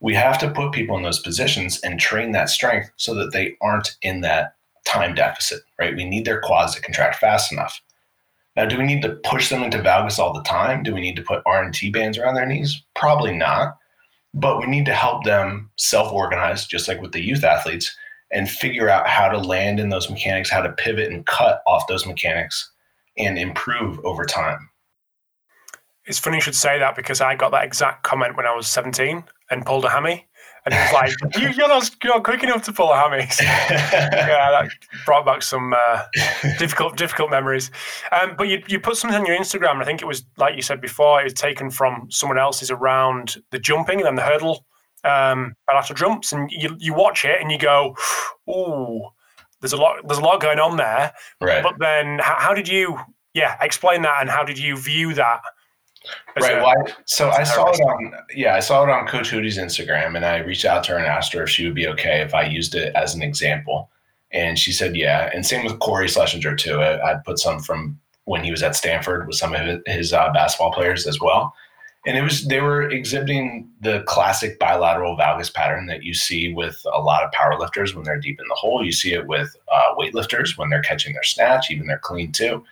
[0.00, 3.56] We have to put people in those positions and train that strength so that they
[3.60, 4.54] aren't in that
[4.84, 5.94] time deficit, right?
[5.94, 7.80] We need their quads to contract fast enough.
[8.56, 10.82] Now, do we need to push them into valgus all the time?
[10.82, 12.82] Do we need to put RNT bands around their knees?
[12.96, 13.76] Probably not.
[14.34, 17.94] But we need to help them self-organize, just like with the youth athletes,
[18.32, 21.86] and figure out how to land in those mechanics, how to pivot and cut off
[21.86, 22.70] those mechanics
[23.18, 24.70] and improve over time.
[26.06, 28.66] It's funny you should say that because I got that exact comment when I was
[28.66, 30.26] 17 and pulled a hammy.
[30.64, 33.26] And it was like, you, are not, you're not quick enough to pull a hammy.
[33.28, 34.70] So, yeah, that
[35.04, 36.04] brought back some uh,
[36.58, 37.70] difficult difficult memories.
[38.12, 40.56] Um, but you, you put something on your Instagram, and I think it was, like
[40.56, 44.22] you said before, it was taken from someone else's around the jumping and then the
[44.22, 44.66] hurdle
[45.04, 46.32] um, bilateral jumps.
[46.32, 47.96] And you, you watch it and you go,
[48.48, 49.08] ooh,
[49.60, 51.12] there's a lot there's a lot going on there.
[51.40, 51.62] Right.
[51.62, 52.98] But then how, how did you
[53.34, 55.40] yeah explain that and how did you view that?
[56.40, 56.58] Right.
[56.58, 59.58] A, well, I, so I saw it on yeah I saw it on Coach Hootie's
[59.58, 62.20] Instagram and I reached out to her and asked her if she would be okay
[62.22, 63.90] if I used it as an example.
[64.30, 65.30] And she said, yeah.
[65.32, 66.82] And same with Corey Schlesinger, too.
[66.82, 70.70] I, put some from when he was at Stanford with some of his uh, basketball
[70.70, 71.54] players as well
[72.08, 76.80] and it was they were exhibiting the classic bilateral valgus pattern that you see with
[76.90, 78.82] a lot of powerlifters when they're deep in the hole.
[78.82, 82.64] You see it with uh, weightlifters when they're catching their snatch, even their clean too.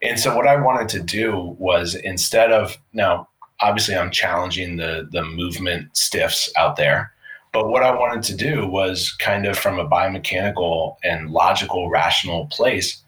[0.00, 3.28] And so what I wanted to do was instead of now,
[3.60, 7.12] obviously I'm challenging the the movement stiffs out there,
[7.52, 12.46] but what I wanted to do was kind of from a biomechanical and logical, rational
[12.46, 13.02] place,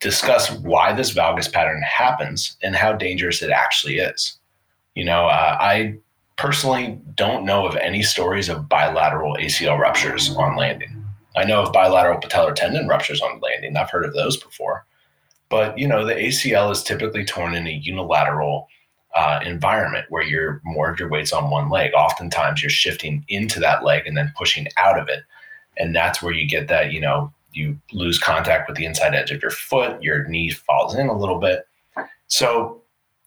[0.00, 4.38] discuss why this valgus pattern happens and how dangerous it actually is.
[4.94, 5.98] You know, uh, I
[6.36, 11.04] personally don't know of any stories of bilateral ACL ruptures on landing.
[11.36, 13.76] I know of bilateral patellar tendon ruptures on landing.
[13.76, 14.84] I've heard of those before.
[15.48, 18.68] But, you know, the ACL is typically torn in a unilateral
[19.14, 21.92] uh, environment where you're more of your weight's on one leg.
[21.94, 25.20] Oftentimes you're shifting into that leg and then pushing out of it.
[25.78, 29.30] And that's where you get that, you know, you lose contact with the inside edge
[29.30, 31.66] of your foot, your knee falls in a little bit.
[32.28, 32.81] So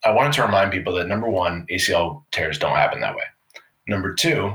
[0.06, 3.24] I wanted to remind people that number one, ACL tears don't happen that way.
[3.88, 4.54] Number two,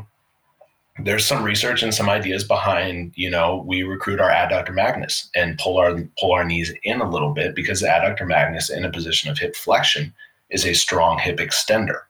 [1.02, 5.58] there's some research and some ideas behind, you know, we recruit our adductor magnus and
[5.58, 8.92] pull our pull our knees in a little bit because the adductor magnus in a
[8.92, 10.14] position of hip flexion
[10.50, 12.02] is a strong hip extender.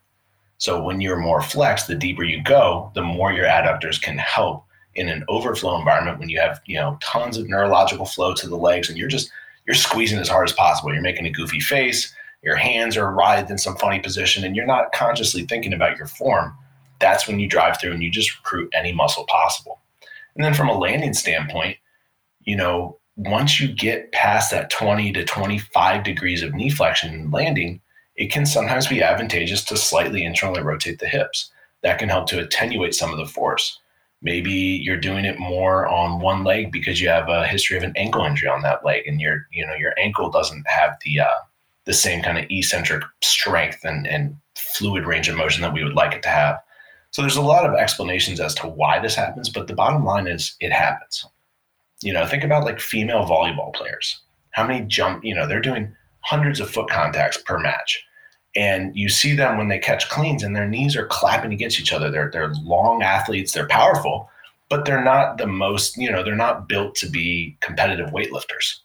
[0.58, 4.64] So when you're more flexed, the deeper you go, the more your adductors can help
[4.96, 8.56] in an overflow environment when you have, you know, tons of neurological flow to the
[8.56, 9.30] legs and you're just
[9.66, 10.92] you're squeezing as hard as possible.
[10.92, 14.66] You're making a goofy face your hands are writhed in some funny position and you're
[14.66, 16.56] not consciously thinking about your form,
[16.98, 19.80] that's when you drive through and you just recruit any muscle possible.
[20.34, 21.76] And then from a landing standpoint,
[22.42, 27.32] you know, once you get past that 20 to 25 degrees of knee flexion and
[27.32, 27.80] landing,
[28.16, 31.50] it can sometimes be advantageous to slightly internally rotate the hips.
[31.82, 33.78] That can help to attenuate some of the force.
[34.22, 37.94] Maybe you're doing it more on one leg because you have a history of an
[37.96, 41.38] ankle injury on that leg, and your you know your ankle doesn't have the uh,
[41.90, 45.94] the same kind of eccentric strength and, and fluid range of motion that we would
[45.96, 46.56] like it to have.
[47.10, 50.28] So there's a lot of explanations as to why this happens, but the bottom line
[50.28, 51.26] is it happens.
[52.00, 54.20] You know, think about like female volleyball players.
[54.52, 58.00] How many jump, you know, they're doing hundreds of foot contacts per match.
[58.54, 61.92] And you see them when they catch cleans and their knees are clapping against each
[61.92, 62.08] other.
[62.08, 64.30] They're they're long athletes, they're powerful,
[64.68, 68.76] but they're not the most, you know, they're not built to be competitive weightlifters.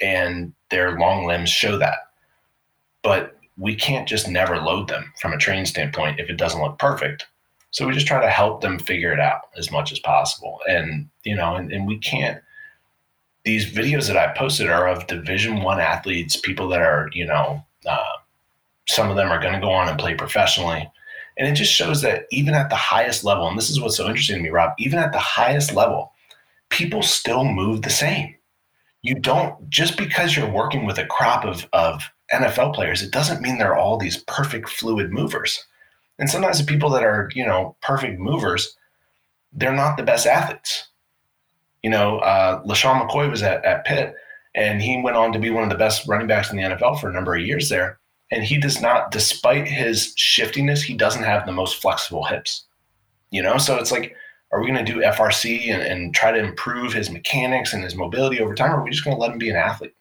[0.00, 1.96] And their long limbs show that
[3.04, 6.78] but we can't just never load them from a training standpoint if it doesn't look
[6.80, 7.26] perfect.
[7.70, 10.60] So we just try to help them figure it out as much as possible.
[10.68, 12.40] And, you know, and, and we can't,
[13.44, 17.64] these videos that I posted are of division one athletes, people that are, you know,
[17.86, 18.16] uh,
[18.88, 20.90] some of them are going to go on and play professionally.
[21.36, 24.06] And it just shows that even at the highest level, and this is what's so
[24.06, 26.12] interesting to me, Rob, even at the highest level,
[26.70, 28.34] people still move the same.
[29.02, 33.42] You don't, just because you're working with a crop of, of NFL players, it doesn't
[33.42, 35.64] mean they're all these perfect fluid movers.
[36.18, 38.76] And sometimes the people that are, you know, perfect movers,
[39.52, 40.88] they're not the best athletes.
[41.82, 44.14] You know, uh, LeSean McCoy was at, at Pitt
[44.54, 47.00] and he went on to be one of the best running backs in the NFL
[47.00, 47.98] for a number of years there.
[48.30, 52.64] And he does not, despite his shiftiness, he doesn't have the most flexible hips.
[53.30, 54.14] You know, so it's like,
[54.52, 57.96] are we going to do FRC and, and try to improve his mechanics and his
[57.96, 59.94] mobility over time, or are we just going to let him be an athlete?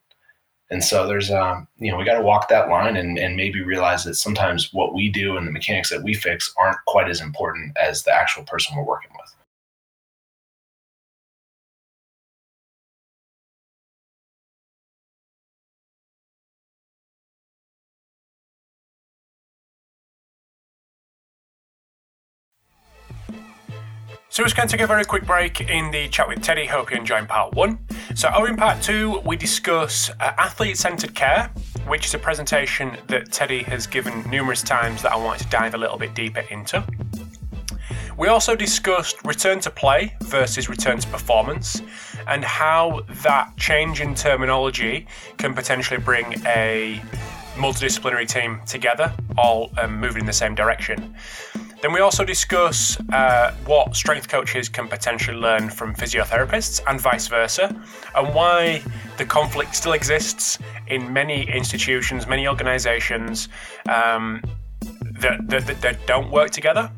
[0.74, 3.62] And so there's, um, you know, we got to walk that line and, and maybe
[3.62, 7.22] realize that sometimes what we do and the mechanics that we fix aren't quite as
[7.22, 9.36] important as the actual person we're working with.
[24.34, 26.66] So we're just going to take a very quick break in the chat with Teddy.
[26.66, 27.78] Hope you're enjoying part one.
[28.16, 31.52] So over in part two, we discuss uh, athlete-centered care,
[31.86, 35.76] which is a presentation that Teddy has given numerous times that I wanted to dive
[35.76, 36.84] a little bit deeper into.
[38.18, 41.84] We also discussed return to play versus return to performance
[42.28, 45.06] and how that change in terminology
[45.38, 47.00] can potentially bring a
[47.54, 51.14] multidisciplinary team together, all um, moving in the same direction.
[51.84, 57.28] Then we also discuss uh, what strength coaches can potentially learn from physiotherapists and vice
[57.28, 57.76] versa,
[58.16, 58.82] and why
[59.18, 63.50] the conflict still exists in many institutions, many organizations
[63.90, 64.42] um,
[65.20, 66.90] that, that, that don't work together.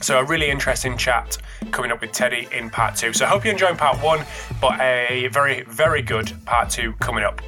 [0.00, 1.38] So, a really interesting chat
[1.70, 3.12] coming up with Teddy in part two.
[3.12, 4.26] So, I hope you're enjoying part one,
[4.60, 7.40] but a very, very good part two coming up.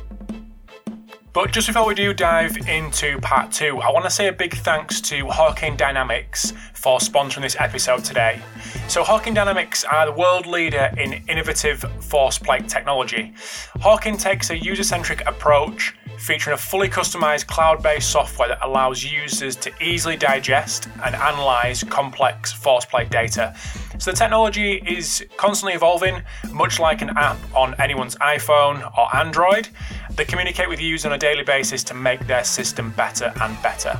[1.35, 4.55] But just before we do dive into part two, I want to say a big
[4.55, 8.41] thanks to Hawkin Dynamics for sponsoring this episode today.
[8.87, 13.33] So, Hawkin Dynamics are the world leader in innovative force plate technology.
[13.79, 19.03] Hawkin takes a user centric approach featuring a fully customized cloud based software that allows
[19.03, 23.55] users to easily digest and analyze complex force plate data.
[23.99, 29.69] So the technology is constantly evolving, much like an app on anyone's iPhone or Android.
[30.17, 33.99] They communicate with users on a daily basis to make their system better and better.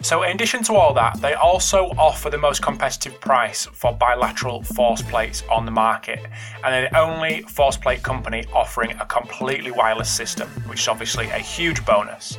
[0.00, 4.64] So, in addition to all that, they also offer the most competitive price for bilateral
[4.64, 6.18] force plates on the market,
[6.64, 11.26] and they're the only force plate company offering a completely wireless system, which is obviously
[11.26, 12.36] a huge bonus.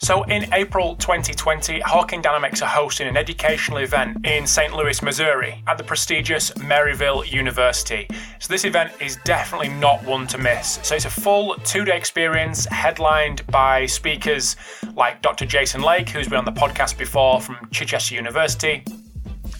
[0.00, 4.72] So, in April 2020, Hawkin Dynamics are hosting an educational event in St.
[4.72, 8.06] Louis, Missouri, at the prestigious Maryville University.
[8.38, 10.78] So, this event is definitely not one to miss.
[10.84, 14.54] So, it's a full two day experience headlined by speakers
[14.94, 15.46] like Dr.
[15.46, 18.84] Jason Lake, who's been on the podcast before from Chichester University,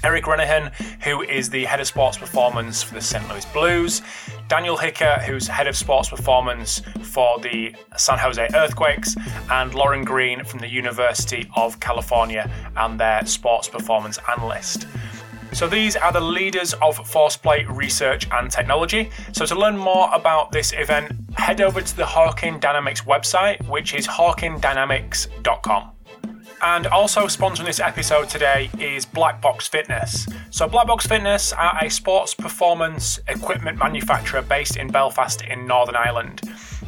[0.04, 3.28] Eric Renaghan, who is the head of sports performance for the St.
[3.28, 4.02] Louis Blues,
[4.48, 9.16] Daniel Hicker, who's head of sports performance for the San Jose Earthquakes,
[9.50, 14.86] and Lauren Green from the University of California and their sports performance analyst.
[15.52, 19.10] So these are the leaders of force plate research and technology.
[19.32, 23.94] So to learn more about this event, head over to the Hawkin Dynamics website, which
[23.94, 25.90] is hawkindynamics.com.
[26.62, 30.26] And also sponsoring this episode today is Black Box Fitness.
[30.50, 35.94] So, Black Box Fitness are a sports performance equipment manufacturer based in Belfast in Northern
[35.94, 36.40] Ireland.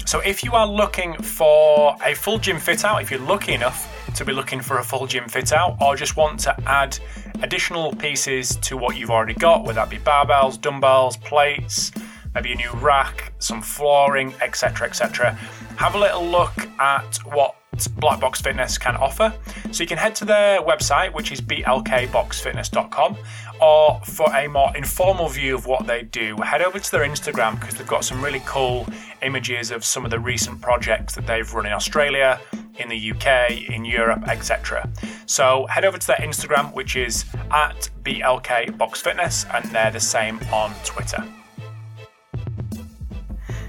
[0.07, 3.87] So, if you are looking for a full gym fit out, if you're lucky enough
[4.17, 6.99] to be looking for a full gym fit out, or just want to add
[7.43, 11.93] additional pieces to what you've already got, whether that be barbells, dumbbells, plates,
[12.35, 15.33] maybe a new rack, some flooring, etc., etc.,
[15.77, 17.55] have a little look at what
[17.89, 19.33] Black Box Fitness can offer.
[19.71, 23.17] So you can head to their website, which is blkboxfitness.com,
[23.61, 27.59] or for a more informal view of what they do, head over to their Instagram
[27.61, 28.87] because they've got some really cool
[29.23, 32.41] images of some of the recent projects that they've run in Australia,
[32.79, 34.89] in the UK, in Europe, etc.
[35.27, 40.75] So head over to their Instagram, which is at blkboxfitness, and they're the same on
[40.85, 41.23] Twitter.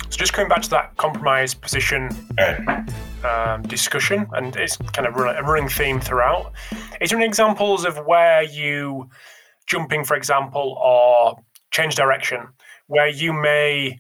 [0.10, 2.10] So just coming back to that compromise position
[3.24, 6.52] um, discussion, and it's kind of a running theme throughout.
[7.00, 9.10] Is there any examples of where you
[9.68, 11.38] jumping, for example, or
[11.72, 12.48] change direction,
[12.88, 14.00] where you may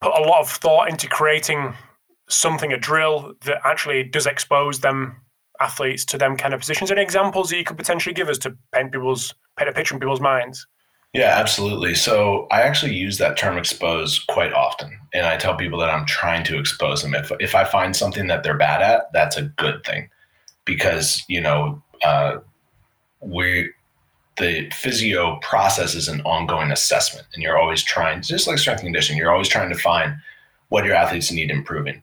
[0.00, 1.74] put a lot of thought into creating
[2.28, 5.16] something, a drill that actually does expose them
[5.60, 6.90] athletes to them kind of positions?
[6.90, 10.00] Any examples that you could potentially give us to paint people's paint a picture in
[10.00, 10.66] people's minds?
[11.14, 11.94] Yeah, absolutely.
[11.94, 14.98] So I actually use that term expose quite often.
[15.14, 17.14] And I tell people that I'm trying to expose them.
[17.14, 20.10] If, if I find something that they're bad at, that's a good thing
[20.66, 22.38] because, you know, uh,
[23.20, 23.70] we,
[24.36, 28.86] the physio process is an ongoing assessment and you're always trying, just like strength and
[28.86, 30.14] conditioning, you're always trying to find
[30.68, 32.02] what your athletes need improving.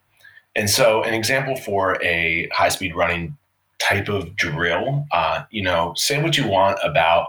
[0.56, 3.38] And so an example for a high speed running
[3.78, 7.28] type of drill, uh, you know, say what you want about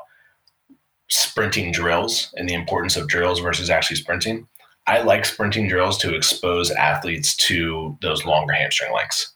[1.09, 4.47] sprinting drills and the importance of drills versus actually sprinting.
[4.87, 9.33] I like sprinting drills to expose athletes to those longer hamstring lengths.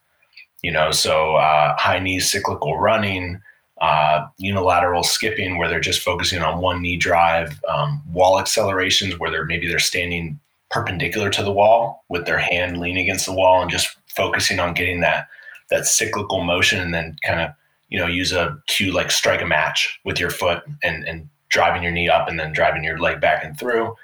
[0.62, 3.40] You know, so uh, high knee cyclical running,
[3.80, 9.30] uh, unilateral skipping where they're just focusing on one knee drive, um, wall accelerations where
[9.30, 10.38] they're maybe they're standing
[10.70, 14.74] perpendicular to the wall with their hand leaning against the wall and just focusing on
[14.74, 15.28] getting that
[15.70, 17.50] that cyclical motion and then kind of
[17.88, 21.82] you know use a cue like strike a match with your foot and and driving
[21.82, 23.94] your knee up and then driving your leg back and through.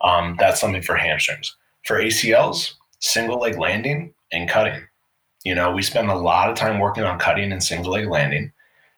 [0.00, 1.56] Um, that's something for hamstrings.
[1.84, 4.82] For ACLs, single leg landing and cutting.
[5.44, 8.52] You know, we spend a lot of time working on cutting and single leg landing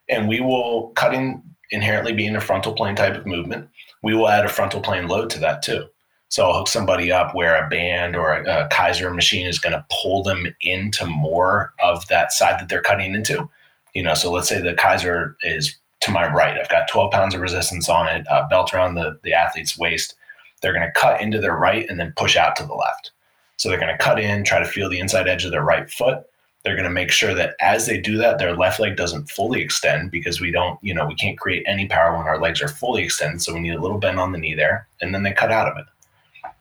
[0.09, 1.41] and we will cutting
[1.71, 3.69] inherently being a frontal plane type of movement
[4.03, 5.85] we will add a frontal plane load to that too
[6.29, 9.73] so i'll hook somebody up where a band or a, a Keiser machine is going
[9.73, 13.49] to pull them into more of that side that they're cutting into
[13.93, 15.77] you know so let's say the Keiser is
[16.07, 19.19] to my right i've got 12 pounds of resistance on it uh, belt around the,
[19.23, 20.15] the athlete's waist
[20.61, 23.11] they're going to cut into their right and then push out to the left
[23.57, 25.89] so they're going to cut in try to feel the inside edge of their right
[25.91, 26.25] foot
[26.67, 29.61] they're going to make sure that as they do that, their left leg doesn't fully
[29.61, 32.67] extend because we don't, you know, we can't create any power when our legs are
[32.67, 33.41] fully extended.
[33.41, 35.69] So we need a little bend on the knee there, and then they cut out
[35.71, 35.85] of it.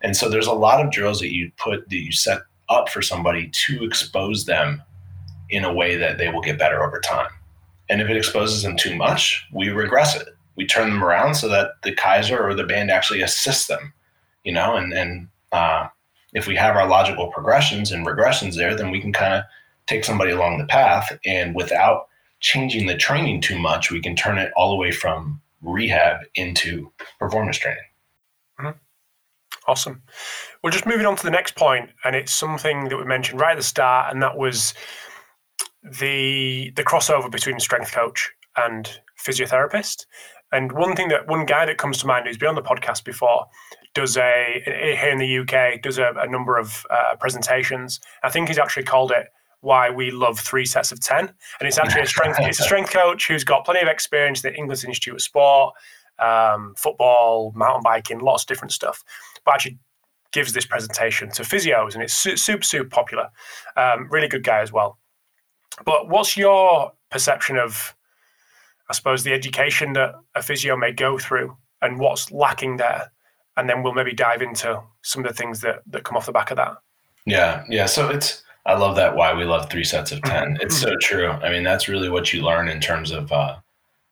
[0.03, 3.03] And so there's a lot of drills that you put that you set up for
[3.03, 4.80] somebody to expose them
[5.51, 7.30] in a way that they will get better over time.
[7.89, 10.28] And if it exposes them too much, we regress it.
[10.57, 13.93] We turn them around so that the Keiser or the band actually assists them,
[14.45, 15.89] you know, and, and, uh,
[16.32, 19.45] if we have our logical progressions and regressions there, then we can kind of
[19.87, 22.09] take somebody along the path and without
[22.41, 26.93] changing the training too much, we can turn it all the way from rehab into
[27.18, 27.82] performance training.
[28.61, 28.78] Mm-hmm.
[29.66, 30.03] Awesome.
[30.70, 33.57] Just moving on to the next point, and it's something that we mentioned right at
[33.57, 34.74] the start, and that was
[35.91, 40.07] the the crossover between strength coach and physiotherapist.
[40.53, 43.05] And one thing that one guy that comes to mind who's been on the podcast
[43.05, 43.47] before
[43.95, 48.01] does a here in the UK does a, a number of uh, presentations.
[48.22, 49.28] I think he's actually called it
[49.61, 51.18] why we love three sets of 10.
[51.18, 54.53] And it's actually a strength, it's a strength coach who's got plenty of experience at
[54.53, 55.74] the English Institute of Sport,
[56.18, 59.03] um, football, mountain biking, lots of different stuff.
[59.45, 59.78] But actually
[60.32, 63.28] gives this presentation to physios and it's super, super popular.
[63.76, 64.99] Um, really good guy as well.
[65.85, 67.95] But what's your perception of,
[68.89, 73.11] I suppose, the education that a physio may go through and what's lacking there?
[73.57, 76.33] And then we'll maybe dive into some of the things that, that come off the
[76.33, 76.77] back of that.
[77.24, 77.87] Yeah, yeah.
[77.87, 80.59] So it's I love that why we love three sets of 10.
[80.61, 81.31] It's so true.
[81.31, 83.57] I mean, that's really what you learn in terms of uh,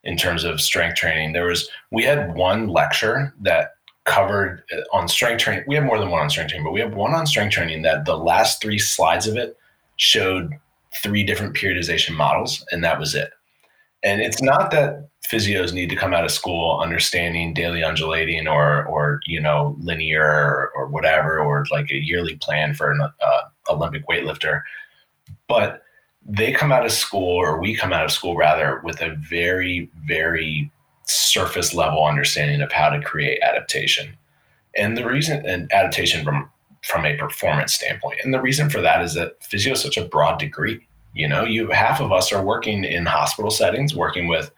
[0.05, 1.33] in terms of strength training.
[1.33, 3.73] There was we had one lecture that
[4.05, 5.65] covered uh, on strength training.
[5.67, 7.83] We have more than one on strength training, but we have one on strength training
[7.83, 9.57] that the last three slides of it
[9.97, 10.53] showed
[11.03, 13.30] three different periodization models, and that was it.
[14.03, 18.84] And it's not that physios need to come out of school understanding daily undulating or
[18.86, 23.40] or you know linear or, or whatever or like a yearly plan for an uh,
[23.70, 24.62] Olympic weightlifter,
[25.49, 25.82] but
[26.26, 29.90] they come out of school or we come out of school rather with a very
[30.07, 30.70] very
[31.07, 34.16] surface level understanding of how to create adaptation
[34.76, 36.51] and the reason and adaptation from
[36.85, 38.20] from a performance standpoint.
[38.22, 40.87] And the reason for that is that physio is such a broad degree.
[41.14, 44.51] You know you half of us are working in hospital settings working with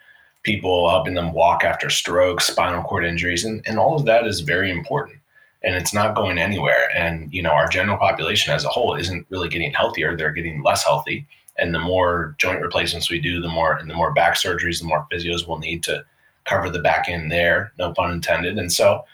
[0.42, 4.40] people helping them walk after strokes spinal cord injuries and, and all of that is
[4.40, 5.18] very important
[5.62, 6.88] and it's not going anywhere.
[6.94, 10.62] And you know our general population as a whole isn't really getting healthier they're getting
[10.62, 11.26] less healthy
[11.58, 14.86] and the more joint replacements we do the more and the more back surgeries the
[14.86, 16.04] more physios we'll need to
[16.44, 18.58] cover the back end there no pun intended.
[18.58, 19.04] And so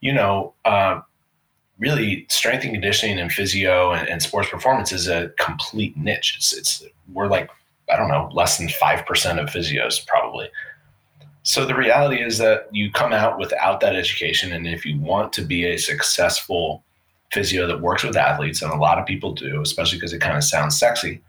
[0.00, 1.00] you know uh,
[1.82, 6.34] really strength and conditioning and physio and, and, sports performance is a complete niche.
[6.36, 7.50] It's, it's we're like
[7.90, 10.48] I don't know less than five percent of physios probably.
[11.42, 15.32] So the reality is that you come out without that education, and if you want
[15.32, 16.84] to be a successful
[17.32, 20.36] physio that works with athletes, and a lot of people do, especially because it kind
[20.36, 21.20] of sounds sexy,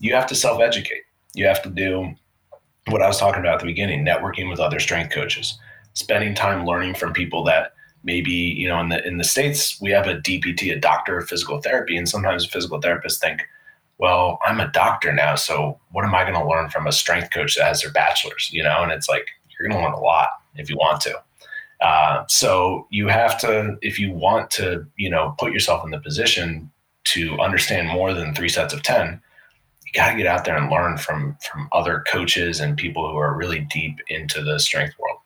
[0.00, 1.04] you have to self-educate.
[1.32, 2.14] You have to do
[2.88, 5.58] what I was talking about at the beginning: networking with other strength coaches,
[5.94, 7.73] spending time learning from people that
[8.04, 11.28] maybe you know in the in the states we have a DPT, a doctor of
[11.28, 13.42] physical therapy, and sometimes physical therapists think,
[13.98, 17.30] well, I'm a doctor now, so what am I going to learn from a strength
[17.32, 18.50] coach that has their bachelor's?
[18.52, 19.28] You know, and it's like
[19.58, 21.22] you're going to learn a lot if you want to.
[21.80, 26.00] Uh, so you have to, if you want to, you know, put yourself in the
[26.00, 26.70] position
[27.04, 29.20] to understand more than three sets of ten,
[29.84, 33.16] you got to get out there and learn from from other coaches and people who
[33.16, 35.18] are really deep into the strength world.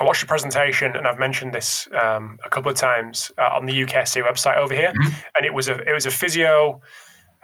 [0.00, 3.66] I watched your presentation, and I've mentioned this um, a couple of times uh, on
[3.66, 4.92] the UKSC website over here.
[4.92, 5.20] Mm-hmm.
[5.36, 6.80] And it was a it was a physio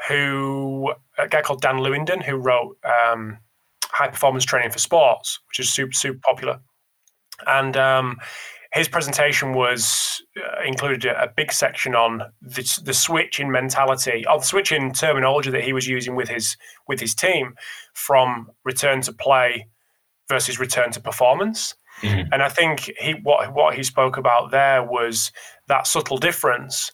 [0.08, 3.38] who a guy called Dan Lewindon who wrote um,
[3.86, 6.60] High Performance Training for Sports, which is super super popular.
[7.46, 8.16] And um,
[8.72, 14.24] his presentation was uh, included a, a, big section on the, the switch in mentality,
[14.26, 17.54] or the switch in terminology that he was using with his with his team
[17.94, 19.66] from return to play
[20.28, 21.74] versus return to performance.
[22.02, 22.32] Mm-hmm.
[22.32, 25.32] And I think he what what he spoke about there was
[25.66, 26.92] that subtle difference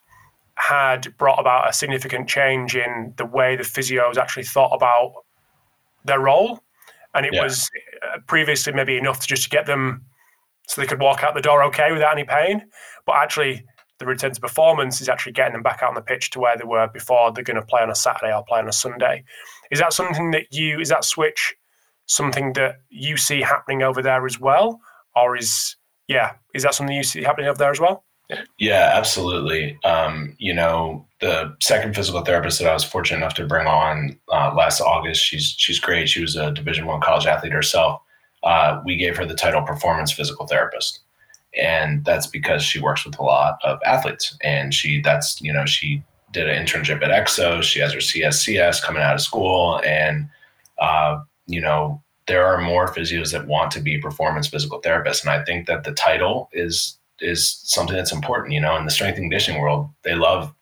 [0.56, 5.12] had brought about a significant change in the way the physios actually thought about
[6.04, 6.60] their role,
[7.14, 7.42] and it yeah.
[7.42, 7.68] was
[8.02, 10.04] uh, previously maybe enough to just to get them
[10.66, 12.64] so they could walk out the door okay without any pain.
[13.04, 13.64] But actually,
[13.98, 16.56] the return to performance is actually getting them back out on the pitch to where
[16.56, 19.24] they were before they're going to play on a Saturday or play on a Sunday.
[19.70, 21.54] Is that something that you, is that switch
[22.06, 24.80] something that you see happening over there as well?
[25.16, 25.76] Or is,
[26.08, 28.04] yeah, is that something you see happening over there as well?
[28.58, 29.78] Yeah, absolutely.
[29.84, 34.18] Um, you know, the second physical therapist that I was fortunate enough to bring on
[34.32, 36.08] uh, last August, she's she's great.
[36.08, 38.00] She was a Division One college athlete herself
[38.44, 41.00] uh, we gave her the title performance physical therapist
[41.56, 45.64] and that's because she works with a lot of athletes and she that's you know
[45.64, 46.02] she
[46.32, 50.28] did an internship at exo she has her cscs coming out of school and
[50.78, 55.30] uh, you know there are more physios that want to be performance physical therapists and
[55.30, 59.16] i think that the title is is something that's important you know in the strength
[59.16, 60.52] and conditioning world they love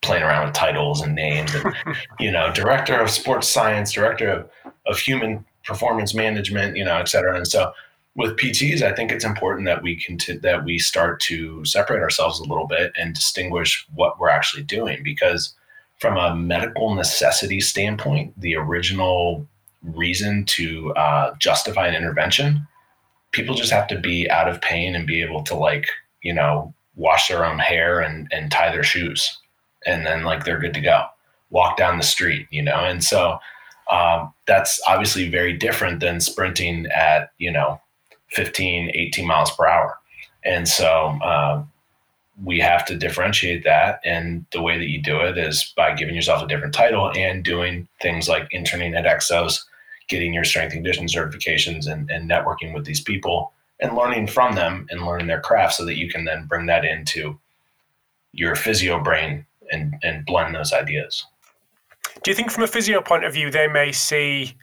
[0.00, 1.74] playing around with titles and names and
[2.20, 4.50] you know director of sports science director of,
[4.86, 7.36] of human performance management, you know, et cetera.
[7.36, 7.72] And so
[8.16, 12.00] with PTs, I think it's important that we can t- that we start to separate
[12.00, 15.54] ourselves a little bit and distinguish what we're actually doing because
[15.98, 19.46] from a medical necessity standpoint, the original
[19.82, 22.66] reason to uh, justify an intervention,
[23.32, 25.88] people just have to be out of pain and be able to like,
[26.22, 29.38] you know, wash their own hair and, and tie their shoes.
[29.86, 31.04] And then like they're good to go.
[31.50, 32.84] Walk down the street, you know?
[32.84, 33.38] And so
[33.90, 37.80] um, that's obviously very different than sprinting at you know
[38.30, 39.98] 15 18 miles per hour
[40.44, 41.70] and so um,
[42.44, 46.14] we have to differentiate that and the way that you do it is by giving
[46.14, 49.64] yourself a different title and doing things like interning at exos
[50.08, 54.54] getting your strength and conditioning certifications and, and networking with these people and learning from
[54.54, 57.38] them and learning their craft so that you can then bring that into
[58.32, 61.26] your physio brain and, and blend those ideas
[62.22, 64.54] do you think, from a physio point of view, they may see?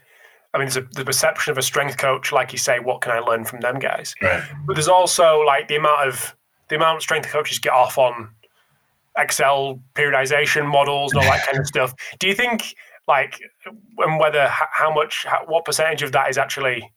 [0.53, 3.11] I mean, there's a, the perception of a strength coach, like you say, what can
[3.11, 4.15] I learn from them guys?
[4.21, 4.43] Right.
[4.65, 6.35] But there's also like the amount of
[6.69, 8.29] the amount of strength coaches get off on
[9.17, 11.93] Excel periodization models and all that kind of stuff.
[12.19, 12.75] Do you think
[13.07, 13.39] like
[13.99, 16.91] and whether how much how, what percentage of that is actually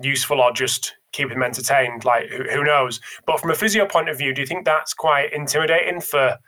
[0.00, 2.04] useful or just keeping them entertained?
[2.04, 3.00] Like who, who knows?
[3.26, 6.38] But from a physio point of view, do you think that's quite intimidating for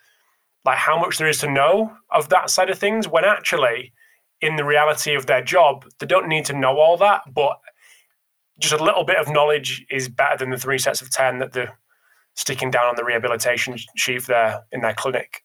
[0.65, 3.93] like how much there is to know of that side of things when actually
[4.41, 7.59] in the reality of their job they don't need to know all that but
[8.61, 11.53] just a little bit of knowledge is better than the three sets of 10 that
[11.53, 11.77] they're
[12.35, 15.43] sticking down on the rehabilitation sheet there in their clinic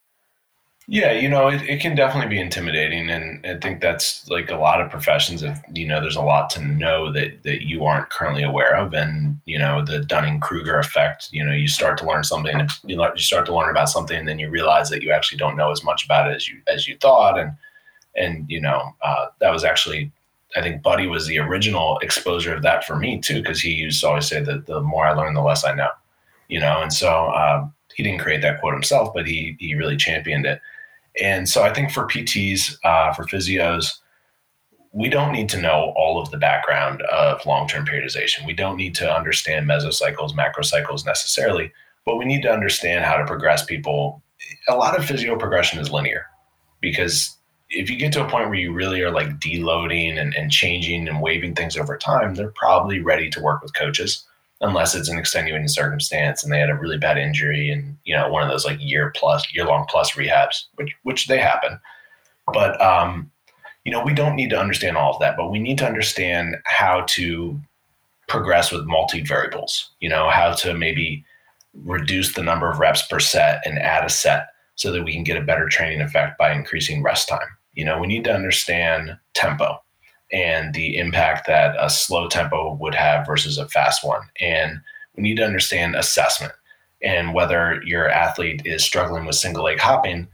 [0.90, 3.10] yeah, you know, it, it can definitely be intimidating.
[3.10, 6.48] And I think that's like a lot of professions of, you know, there's a lot
[6.50, 8.94] to know that, that you aren't currently aware of.
[8.94, 13.02] And, you know, the Dunning Kruger effect, you know, you start to learn something, you,
[13.02, 15.70] you start to learn about something and then you realize that you actually don't know
[15.70, 17.38] as much about it as you, as you thought.
[17.38, 17.52] And,
[18.16, 20.10] and, you know, uh, that was actually,
[20.56, 23.42] I think Buddy was the original exposure of that for me too.
[23.42, 25.90] Cause he used to always say that the more I learn, the less I know,
[26.48, 26.80] you know?
[26.82, 30.60] And so, um, he didn't create that quote himself, but he, he really championed it
[31.20, 33.98] and so I think for PTs, uh, for physios,
[34.92, 38.46] we don't need to know all of the background of long-term periodization.
[38.46, 41.72] We don't need to understand mesocycles, macrocycles necessarily,
[42.04, 44.22] but we need to understand how to progress people.
[44.68, 46.26] A lot of physio progression is linear
[46.80, 47.36] because
[47.70, 51.06] if you get to a point where you really are like deloading and, and changing
[51.06, 54.24] and waving things over time, they're probably ready to work with coaches
[54.60, 58.28] unless it's an extenuating circumstance and they had a really bad injury and you know
[58.28, 61.78] one of those like year plus year long plus rehabs which which they happen.
[62.52, 63.30] But um
[63.84, 66.56] you know we don't need to understand all of that but we need to understand
[66.64, 67.58] how to
[68.28, 71.24] progress with multi variables you know how to maybe
[71.84, 75.24] reduce the number of reps per set and add a set so that we can
[75.24, 77.48] get a better training effect by increasing rest time.
[77.74, 79.80] You know we need to understand tempo
[80.32, 84.22] and the impact that a slow tempo would have versus a fast one.
[84.40, 84.78] And
[85.16, 86.52] we need to understand assessment
[87.02, 90.28] and whether your athlete is struggling with single leg hopping,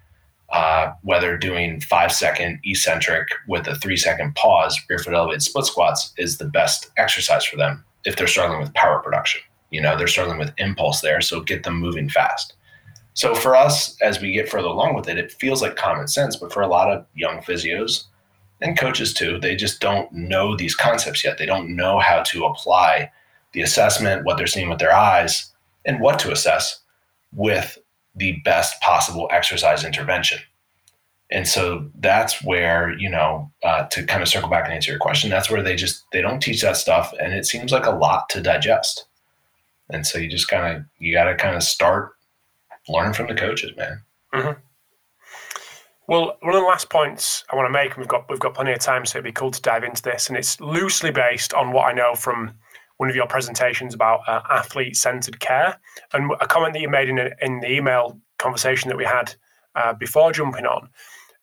[0.50, 5.66] uh, whether doing five second eccentric with a three second pause, rear foot elevated split
[5.66, 9.40] squats is the best exercise for them if they're struggling with power production.
[9.70, 12.54] You know, they're struggling with impulse there, so get them moving fast.
[13.14, 16.36] So for us, as we get further along with it, it feels like common sense,
[16.36, 18.04] but for a lot of young physios,
[18.60, 21.38] and coaches too, they just don't know these concepts yet.
[21.38, 23.10] They don't know how to apply
[23.52, 25.52] the assessment, what they're seeing with their eyes,
[25.84, 26.80] and what to assess
[27.32, 27.78] with
[28.16, 30.38] the best possible exercise intervention.
[31.30, 35.00] And so that's where, you know, uh, to kind of circle back and answer your
[35.00, 37.12] question, that's where they just, they don't teach that stuff.
[37.20, 39.06] And it seems like a lot to digest.
[39.90, 42.12] And so you just kind of, you got to kind of start
[42.88, 44.02] learning from the coaches, man.
[44.32, 44.60] Mm-hmm.
[46.06, 48.54] Well, one of the last points I want to make, and we've got we've got
[48.54, 51.54] plenty of time, so it'd be cool to dive into this, and it's loosely based
[51.54, 52.52] on what I know from
[52.98, 55.78] one of your presentations about uh, athlete-centered care,
[56.12, 59.34] and a comment that you made in a, in the email conversation that we had
[59.76, 60.90] uh, before jumping on.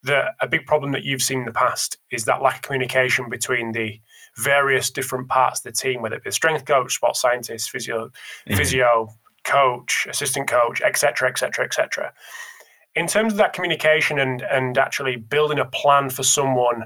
[0.04, 3.30] That a big problem that you've seen in the past is that lack of communication
[3.30, 4.00] between the
[4.38, 8.56] various different parts of the team, whether it be strength coach, sports scientist, physio, mm-hmm.
[8.56, 9.10] physio,
[9.44, 12.14] coach, assistant coach, etc., etc., etc
[12.96, 16.86] in terms of that communication and and actually building a plan for someone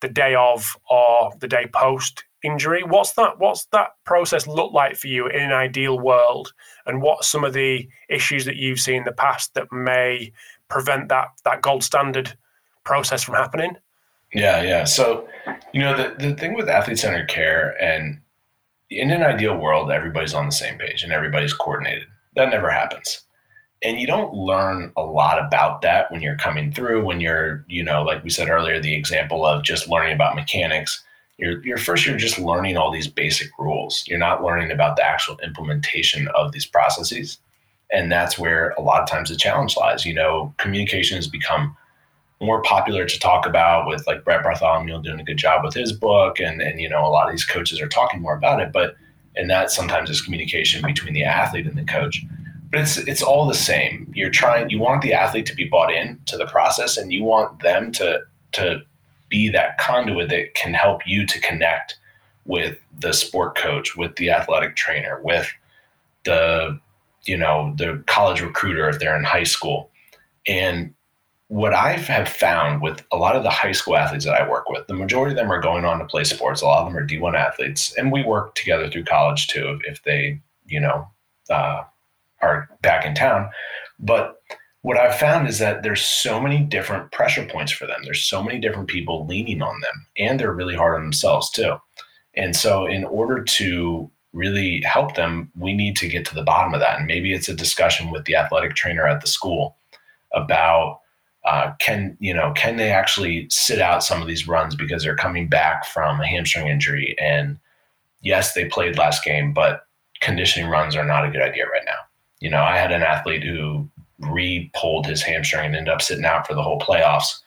[0.00, 4.96] the day of or the day post injury what's that what's that process look like
[4.96, 6.52] for you in an ideal world?
[6.86, 10.32] And what some of the issues that you've seen in the past that may
[10.68, 12.36] prevent that that gold standard
[12.84, 13.76] process from happening?
[14.34, 14.84] Yeah yeah.
[14.84, 15.28] So
[15.72, 18.20] you know the, the thing with athlete centered care and
[18.90, 22.08] in an ideal world everybody's on the same page and everybody's coordinated.
[22.34, 23.22] That never happens
[23.82, 27.82] and you don't learn a lot about that when you're coming through when you're you
[27.82, 31.02] know like we said earlier the example of just learning about mechanics.
[31.38, 34.04] You're, you're first you're just learning all these basic rules.
[34.06, 37.38] You're not learning about the actual implementation of these processes.
[37.92, 40.06] And that's where a lot of times the challenge lies.
[40.06, 41.76] You know communication has become
[42.40, 45.92] more popular to talk about with like Brett Bartholomew doing a good job with his
[45.92, 48.72] book and and you know a lot of these coaches are talking more about it.
[48.72, 48.94] But
[49.34, 52.24] and that sometimes is communication between the athlete and the coach
[52.72, 54.10] but it's it's all the same.
[54.14, 57.22] You're trying you want the athlete to be bought in to the process and you
[57.22, 58.20] want them to
[58.52, 58.82] to
[59.28, 61.98] be that conduit that can help you to connect
[62.44, 65.52] with the sport coach, with the athletic trainer, with
[66.24, 66.80] the
[67.24, 69.90] you know, the college recruiter if they're in high school.
[70.48, 70.92] And
[71.48, 74.68] what I have found with a lot of the high school athletes that I work
[74.68, 76.62] with, the majority of them are going on to play sports.
[76.62, 79.78] A lot of them are D1 athletes, and we work together through college too.
[79.86, 81.06] If they, you know,
[81.50, 81.82] uh,
[82.42, 83.48] are back in town.
[83.98, 84.36] But
[84.82, 88.00] what I've found is that there's so many different pressure points for them.
[88.04, 91.76] There's so many different people leaning on them, and they're really hard on themselves too.
[92.34, 96.74] And so, in order to really help them, we need to get to the bottom
[96.74, 96.98] of that.
[96.98, 99.76] And maybe it's a discussion with the athletic trainer at the school
[100.34, 101.00] about
[101.44, 105.16] uh, can you know can they actually sit out some of these runs because they're
[105.16, 107.58] coming back from a hamstring injury and
[108.20, 109.86] yes they played last game but
[110.20, 111.98] conditioning runs are not a good idea right now
[112.42, 113.88] you know, I had an athlete who
[114.18, 117.38] re-pulled his hamstring and ended up sitting out for the whole playoffs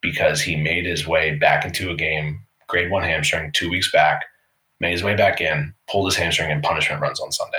[0.00, 4.22] because he made his way back into a game, grade one hamstring, two weeks back,
[4.78, 7.58] made his way back in, pulled his hamstring, and punishment runs on Sunday.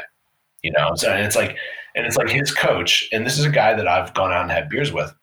[0.64, 1.58] You know, so and it's like,
[1.96, 4.52] and it's like his coach, and this is a guy that I've gone out and
[4.52, 5.14] had beers with,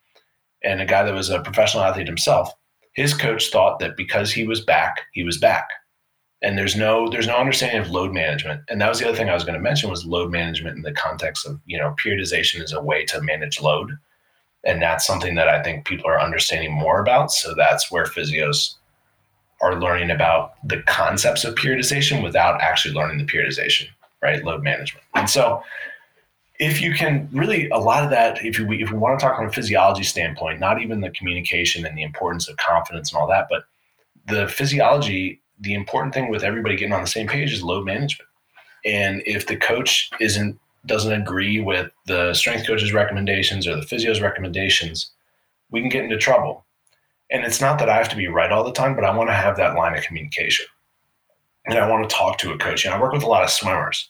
[0.62, 2.52] and a guy that was a professional athlete himself.
[2.92, 5.68] His coach thought that because he was back, he was back
[6.43, 8.62] and there's no there's no understanding of load management.
[8.68, 10.82] And that was the other thing i was going to mention was load management in
[10.82, 13.97] the context of you know periodization is a way to manage load.
[14.64, 17.32] And that's something that i think people are understanding more about.
[17.32, 18.74] So that's where physios
[19.62, 23.89] are learning about the concepts of periodization without actually learning the periodization
[24.22, 24.45] right?
[24.45, 25.05] Load management.
[25.14, 25.62] And so
[26.59, 29.37] if you can really a lot of that if we if we want to talk
[29.37, 33.28] from a physiology standpoint not even the communication and the importance of confidence and all
[33.28, 33.64] that but
[34.26, 38.28] the physiology the important thing with everybody getting on the same page is load management.
[38.84, 44.20] And if the coach isn't doesn't agree with the strength coach's recommendations or the physio's
[44.20, 45.11] recommendations,
[45.72, 46.64] we can get into trouble.
[47.28, 49.28] And it's not that I have to be right all the time, but I want
[49.28, 50.66] to have that line of communication.
[51.66, 52.84] And I want to talk to a coach.
[52.84, 54.09] And I work with a lot of swimmers.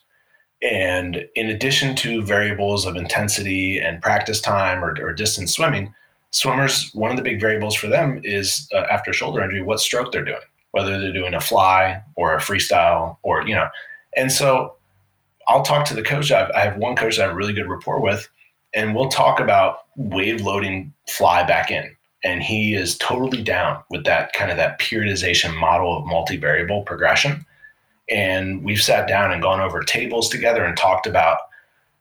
[0.62, 5.94] And in addition to variables of intensity and practice time or, or distance swimming,
[6.30, 10.12] swimmers, one of the big variables for them is uh, after shoulder injury, what stroke
[10.12, 10.40] they're doing
[10.76, 13.66] whether they're doing a fly or a freestyle or, you know.
[14.14, 14.74] And so
[15.48, 16.30] I'll talk to the coach.
[16.30, 18.28] I've, I have one coach that I have really good rapport with,
[18.74, 21.96] and we'll talk about wave loading fly back in.
[22.22, 27.46] And he is totally down with that kind of that periodization model of multivariable progression.
[28.10, 31.38] And we've sat down and gone over tables together and talked about,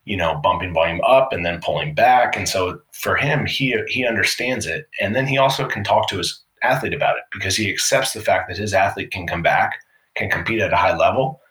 [0.04, 2.36] you know, bumping volume up and then pulling back.
[2.36, 4.90] And so for him, he he understands it.
[5.00, 8.22] And then he also can talk to his athlete about it because he accepts the
[8.22, 9.80] fact that his athlete can come back,
[10.16, 11.42] can compete at a high level,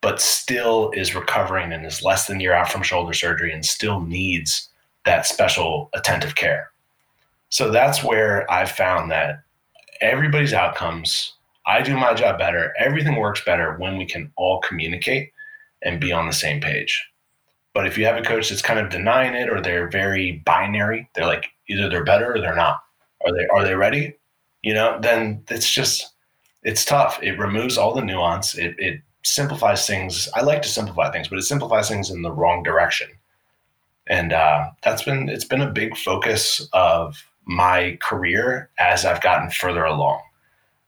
[0.00, 3.64] but still is recovering and is less than a year out from shoulder surgery and
[3.64, 4.68] still needs
[5.04, 6.70] that special attentive care.
[7.48, 9.42] So that's where I've found that
[10.00, 11.34] everybody's outcomes,
[11.66, 15.32] I do my job better, everything works better when we can all communicate
[15.82, 17.10] and be on the same page.
[17.72, 21.08] But if you have a coach that's kind of denying it or they're very binary,
[21.14, 22.78] they're like either they're better or they're not.
[23.24, 24.16] Are they are they ready?
[24.62, 26.14] You know, then it's just
[26.62, 27.18] it's tough.
[27.22, 28.54] It removes all the nuance.
[28.56, 30.28] It it simplifies things.
[30.34, 33.08] I like to simplify things, but it simplifies things in the wrong direction.
[34.06, 39.50] And uh, that's been it's been a big focus of my career as I've gotten
[39.50, 40.20] further along.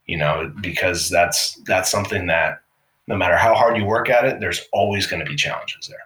[0.06, 2.60] You know, because that's that's something that
[3.06, 5.98] no matter how hard you work at it, there's always going to be challenges there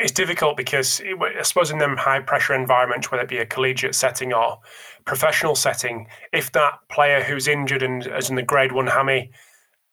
[0.00, 3.46] it's difficult because it, I suppose in them high pressure environments, whether it be a
[3.46, 4.58] collegiate setting or
[5.04, 9.30] professional setting, if that player who's injured and is in the grade one hammy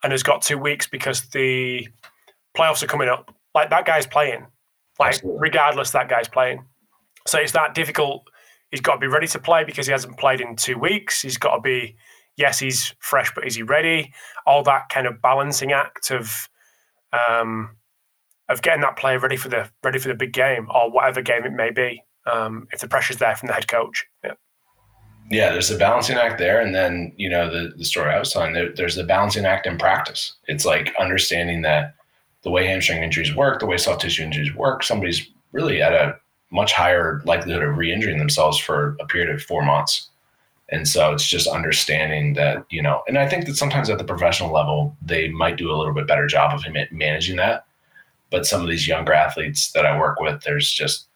[0.04, 1.88] and has got two weeks because the
[2.56, 4.46] playoffs are coming up, like that guy's playing,
[5.00, 5.40] like Absolutely.
[5.42, 6.66] regardless, that guy's playing.
[7.26, 8.24] So it's that difficult.
[8.72, 11.22] He's got to be ready to play because he hasn't played in two weeks.
[11.22, 11.96] He's got to be,
[12.36, 14.14] yes, he's fresh, but is he ready?
[14.46, 16.50] All that kind of balancing act of,
[17.14, 17.78] um,
[18.50, 21.46] of getting that player ready for the ready for the big game or whatever game
[21.46, 22.04] it may be.
[22.26, 24.06] Um, if the pressure's there from the head coach.
[24.24, 24.34] Yeah.
[25.30, 28.32] Yeah, there's a balancing act there, and then you know the the story I was
[28.32, 28.54] telling.
[28.54, 30.34] There, there's the balancing act in practice.
[30.48, 31.96] It's like understanding that
[32.44, 36.18] the way hamstring injuries work, the way soft tissue injuries work, somebody's really at a
[36.52, 40.10] much higher likelihood of re-injuring themselves for a period of four months.
[40.70, 44.04] And so it's just understanding that, you know, and I think that sometimes at the
[44.04, 47.66] professional level, they might do a little bit better job of managing that
[48.30, 51.08] but some of these younger athletes that I work with, there's just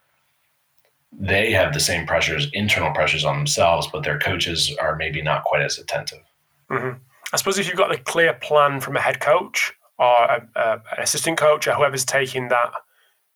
[1.12, 5.44] they have the same pressures, internal pressures on themselves, but their coaches are maybe not
[5.44, 6.22] quite as attentive.
[6.70, 6.98] Mm-hmm.
[7.34, 10.72] I suppose if you've got a clear plan from a head coach or a, a,
[10.74, 12.72] an assistant coach or whoever's taking that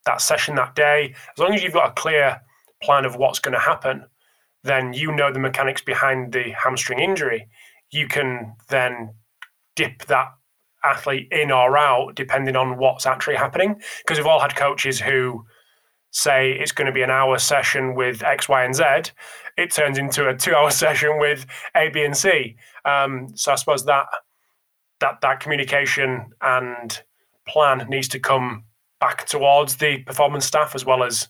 [0.05, 2.39] that session that day, as long as you've got a clear
[2.83, 4.05] plan of what's going to happen,
[4.63, 7.47] then you know the mechanics behind the hamstring injury.
[7.91, 9.15] You can then
[9.75, 10.27] dip that
[10.83, 13.81] athlete in or out depending on what's actually happening.
[13.99, 15.43] Because we've all had coaches who
[16.15, 18.83] say it's going to be an hour session with X, Y, and Z,
[19.57, 21.45] it turns into a two-hour session with
[21.75, 22.55] A, B, and C.
[22.85, 24.05] Um, so I suppose that
[25.01, 27.01] that that communication and
[27.47, 28.63] plan needs to come
[29.01, 31.27] back towards the performance staff as well as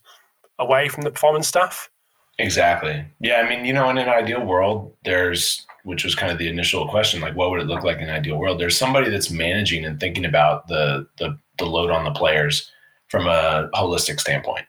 [0.59, 1.89] away from the performance staff.
[2.37, 3.03] Exactly.
[3.19, 6.47] Yeah, I mean, you know, in an ideal world, there's which was kind of the
[6.47, 8.59] initial question, like what would it look like in an ideal world?
[8.59, 12.71] There's somebody that's managing and thinking about the the, the load on the players
[13.07, 14.65] from a holistic standpoint.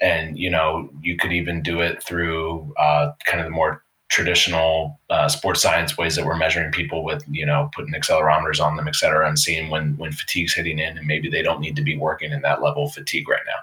[0.00, 4.98] And you know, you could even do it through uh, kind of the more traditional
[5.10, 8.88] uh, sports science ways that we're measuring people with, you know, putting accelerometers on them,
[8.88, 11.82] et cetera, and seeing when when fatigue's hitting in, and maybe they don't need to
[11.82, 13.60] be working in that level of fatigue right now.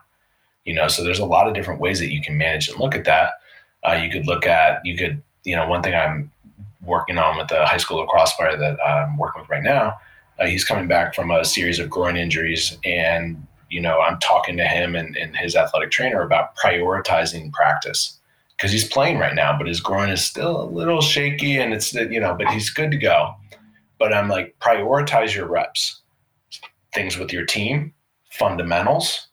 [0.65, 2.95] You know, so there's a lot of different ways that you can manage and look
[2.95, 3.33] at that.
[3.83, 6.31] Uh, you could look at, you could, you know, one thing I'm
[6.81, 9.97] working on with the high school lacrosse player that I'm working with right now.
[10.39, 13.45] Uh, he's coming back from a series of groin injuries, and
[13.75, 18.17] you know I'm talking to him and, and his athletic trainer about prioritizing practice
[18.55, 21.93] because he's playing right now, but his groin is still a little shaky, and it's
[21.93, 23.35] you know, but he's good to go.
[23.99, 25.99] But I'm like, prioritize your reps,
[26.93, 27.93] things with your team,
[28.31, 29.27] fundamentals,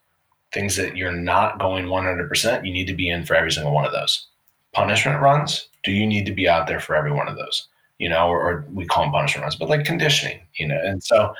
[0.52, 2.66] things that you're not going 100%.
[2.66, 4.26] You need to be in for every single one of those.
[4.72, 7.68] Punishment runs, do you need to be out there for every one of those?
[7.98, 10.80] You know, or, or we call them punishment runs, but like conditioning, you know.
[10.82, 11.32] And so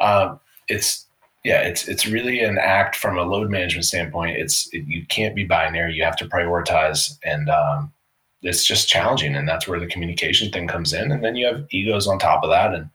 [0.00, 0.36] uh,
[0.68, 1.06] it's
[1.44, 4.36] yeah, it's it's really an act from a load management standpoint.
[4.36, 5.94] It's it, you can't be binary.
[5.94, 7.92] You have to prioritize, and um,
[8.42, 9.34] it's just challenging.
[9.34, 11.10] And that's where the communication thing comes in.
[11.10, 12.90] And then you have egos on top of that, and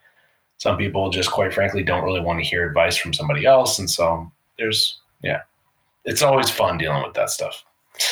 [0.57, 3.79] some people just quite frankly don't really want to hear advice from somebody else.
[3.79, 5.41] And so there's yeah,
[6.05, 7.63] it's always fun dealing with that stuff.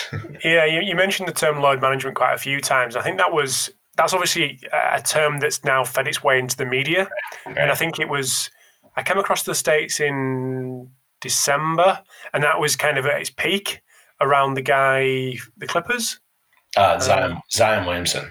[0.43, 2.95] yeah, you, you, mentioned the term load management quite a few times.
[2.95, 6.65] I think that was that's obviously a term that's now fed its way into the
[6.65, 7.07] media,
[7.45, 7.57] right.
[7.57, 8.49] and I think it was.
[8.95, 10.89] I came across the states in
[11.21, 12.01] December,
[12.33, 13.81] and that was kind of at its peak
[14.21, 16.19] around the guy, the Clippers.
[16.75, 18.29] Uh, Zion, um, Zion Williamson.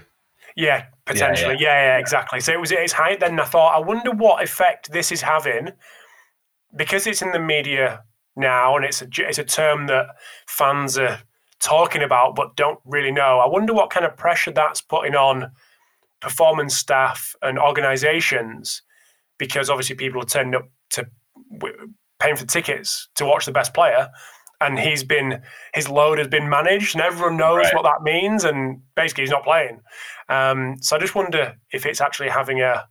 [0.57, 1.57] Yeah, potentially.
[1.59, 1.83] Yeah, yeah.
[1.83, 2.41] yeah, yeah, exactly.
[2.41, 3.21] So it was at its height.
[3.21, 5.71] Then I thought, I wonder what effect this is having
[6.77, 8.03] because it's in the media
[8.37, 10.07] now, and it's a it's a term that
[10.47, 11.21] fans are
[11.61, 13.39] talking about but don't really know.
[13.39, 15.53] I wonder what kind of pressure that's putting on
[16.21, 18.83] performance staff and organizations
[19.43, 21.07] because obviously people are turning up to
[22.20, 24.09] paying for tickets to watch the best player
[24.61, 25.43] and he's been
[25.74, 27.74] his load has been managed and everyone knows right.
[27.74, 29.80] what that means and basically he's not playing
[30.28, 32.84] um, so i just wonder if it's actually having a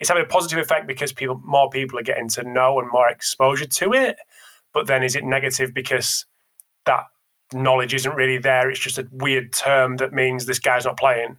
[0.00, 3.08] it's having a positive effect because people more people are getting to know and more
[3.08, 4.16] exposure to it
[4.72, 6.26] but then is it negative because
[6.86, 7.04] that
[7.52, 8.70] knowledge isn't really there.
[8.70, 11.36] It's just a weird term that means this guy's not playing.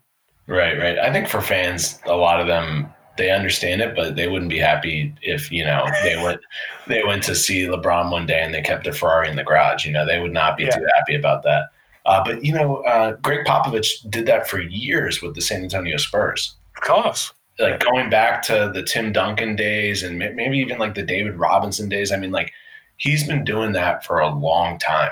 [0.47, 0.99] Right, right.
[0.99, 4.59] I think for fans, a lot of them they understand it, but they wouldn't be
[4.59, 6.41] happy if you know they went
[6.87, 9.85] they went to see LeBron one day and they kept their Ferrari in the garage.
[9.85, 10.77] You know, they would not be yeah.
[10.77, 11.69] too happy about that.
[12.05, 15.97] Uh, but you know, uh, Gregg Popovich did that for years with the San Antonio
[15.97, 16.55] Spurs.
[16.75, 21.03] Of course, like going back to the Tim Duncan days and maybe even like the
[21.03, 22.11] David Robinson days.
[22.11, 22.51] I mean, like
[22.97, 25.11] he's been doing that for a long time.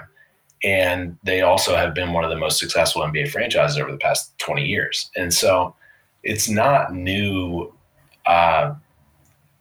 [0.64, 4.38] And they also have been one of the most successful NBA franchises over the past
[4.40, 5.12] 20 years.
[5.16, 5.76] And so
[6.24, 7.74] it's not new
[8.26, 8.74] uh,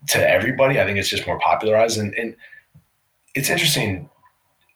[0.08, 0.80] to everybody.
[0.80, 1.98] I think it's just more popularized.
[1.98, 2.36] And, and
[3.34, 4.08] it's interesting.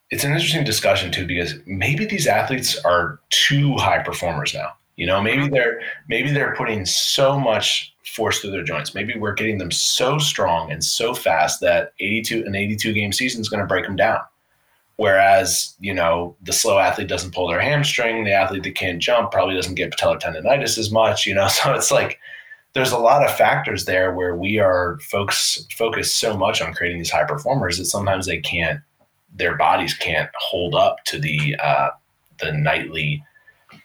[0.09, 4.73] It's an interesting discussion too, because maybe these athletes are too high performers now.
[4.95, 5.53] You know, maybe mm-hmm.
[5.53, 8.95] they're maybe they're putting so much force through their joints.
[8.95, 13.41] Maybe we're getting them so strong and so fast that 82 an 82 game season
[13.41, 14.21] is going to break them down.
[14.95, 19.31] Whereas, you know, the slow athlete doesn't pull their hamstring, the athlete that can't jump
[19.31, 21.47] probably doesn't get patellar tendonitis as much, you know.
[21.51, 22.19] So it's like
[22.77, 26.99] there's a lot of factors there where we are folks focused so much on creating
[26.99, 28.79] these high performers that sometimes they can't
[29.33, 31.89] their bodies can't hold up to the uh,
[32.39, 33.23] the nightly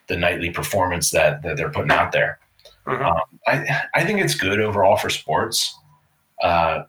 [0.09, 2.38] the nightly performance that, that they're putting out there.
[2.86, 3.03] Mm-hmm.
[3.03, 5.74] Um, I I think it's good overall for sports.
[6.43, 6.82] Uh,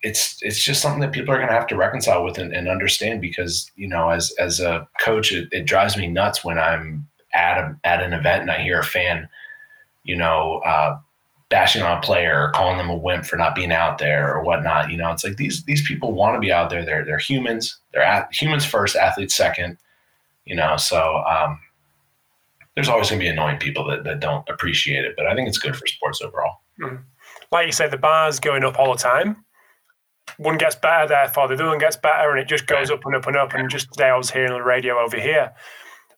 [0.00, 2.66] it's it's just something that people are going to have to reconcile with and, and,
[2.66, 7.06] understand because you know as as a coach it, it, drives me nuts when I'm
[7.34, 9.28] at a, at an event and I hear a fan
[10.02, 10.98] you know uh,
[11.52, 14.42] bashing on a player or calling them a wimp for not being out there or
[14.42, 17.18] whatnot you know it's like these these people want to be out there they're they're
[17.18, 19.76] humans they're at, humans first athletes second
[20.44, 21.60] you know so um,
[22.74, 25.48] there's always going to be annoying people that, that don't appreciate it, but I think
[25.48, 26.60] it's good for sports overall.
[26.80, 27.02] Mm.
[27.50, 29.44] Like you said, the bar's going up all the time.
[30.38, 33.14] One gets better, therefore the other one gets better, and it just goes up and
[33.14, 33.52] up and up.
[33.52, 35.52] And just today, I was hearing on the radio over here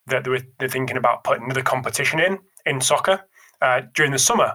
[0.07, 3.26] that they were they're thinking about putting another competition in in soccer
[3.61, 4.55] uh, during the summer,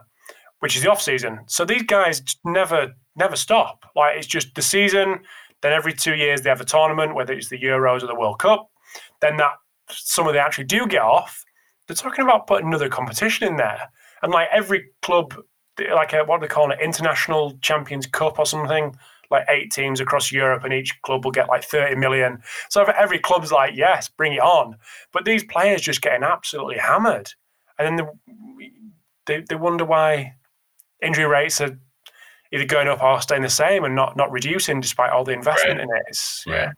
[0.60, 1.39] which is the off season.
[1.47, 3.86] So these guys never never stop.
[3.95, 5.20] Like it's just the season.
[5.62, 8.39] Then every two years they have a tournament, whether it's the Euros or the World
[8.39, 8.70] Cup.
[9.22, 9.53] Then that
[10.18, 11.43] of they actually do get off
[11.89, 13.89] they're talking about putting another competition in there.
[14.22, 15.34] And like every club,
[15.80, 18.95] like a, what do they call it, International Champions Cup or something,
[19.32, 22.43] like eight teams across Europe, and each club will get like 30 million.
[22.70, 24.76] So every club's like, yes, bring it on.
[25.12, 27.34] But these players just getting absolutely hammered.
[27.80, 28.07] And then
[29.26, 30.36] they, they wonder why
[31.02, 31.78] injury rates are
[32.52, 35.80] either going up or staying the same and not not reducing despite all the investment
[35.80, 35.84] right.
[35.84, 36.04] in it.
[36.08, 36.72] It's, yeah.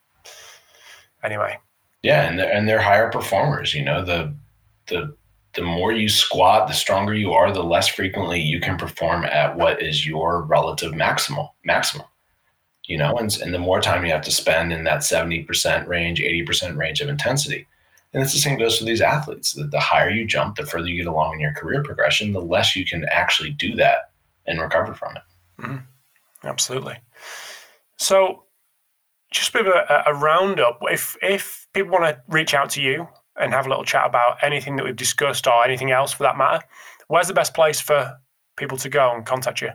[1.23, 1.57] Anyway.
[2.03, 3.73] Yeah, and they're, and they're higher performers.
[3.73, 4.33] You know the
[4.87, 5.15] the
[5.53, 9.57] the more you squat, the stronger you are, the less frequently you can perform at
[9.57, 12.07] what is your relative maximal maximum.
[12.85, 16.19] You know, and, and the more time you have to spend in that 70% range,
[16.19, 17.67] 80% range of intensity.
[18.13, 19.53] And it's the same goes for these athletes.
[19.53, 22.41] The, the higher you jump, the further you get along in your career progression, the
[22.41, 24.10] less you can actually do that
[24.47, 25.23] and recover from it.
[25.61, 26.47] Mm-hmm.
[26.47, 26.97] Absolutely.
[27.97, 28.43] So,
[29.31, 30.79] just a bit of a, a roundup.
[30.83, 33.07] If if people want to reach out to you,
[33.39, 36.37] and have a little chat about anything that we've discussed or anything else for that
[36.37, 36.63] matter,
[37.07, 38.17] where's the best place for
[38.57, 39.69] people to go and contact you?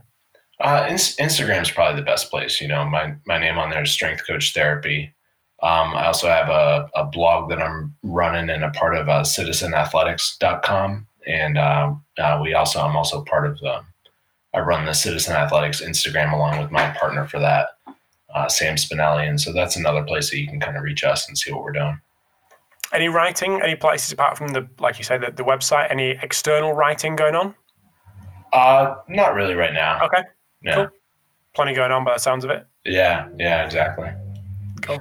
[0.60, 2.60] Uh, Instagram is probably the best place.
[2.60, 5.14] You know, my my name on there is Strength Coach Therapy.
[5.62, 9.22] Um, I also have a, a blog that I'm running and a part of uh,
[9.22, 11.06] citizenathletics.com.
[11.26, 13.80] And uh, uh, we also, I'm also part of the,
[14.56, 17.76] I run the Citizen Athletics Instagram along with my partner for that,
[18.34, 19.28] uh, Sam Spinelli.
[19.28, 21.62] And so that's another place that you can kind of reach us and see what
[21.62, 22.00] we're doing.
[22.90, 23.60] Any writing?
[23.62, 25.90] Any places apart from the, like you said, the, the website?
[25.90, 27.54] Any external writing going on?
[28.54, 30.02] Uh, not really right now.
[30.06, 30.22] Okay.
[30.62, 30.74] Yeah.
[30.74, 30.88] Cool.
[31.52, 32.66] Plenty going on by the sounds of it.
[32.86, 33.28] Yeah.
[33.38, 33.62] Yeah.
[33.62, 34.08] Exactly.
[34.80, 34.98] Cool.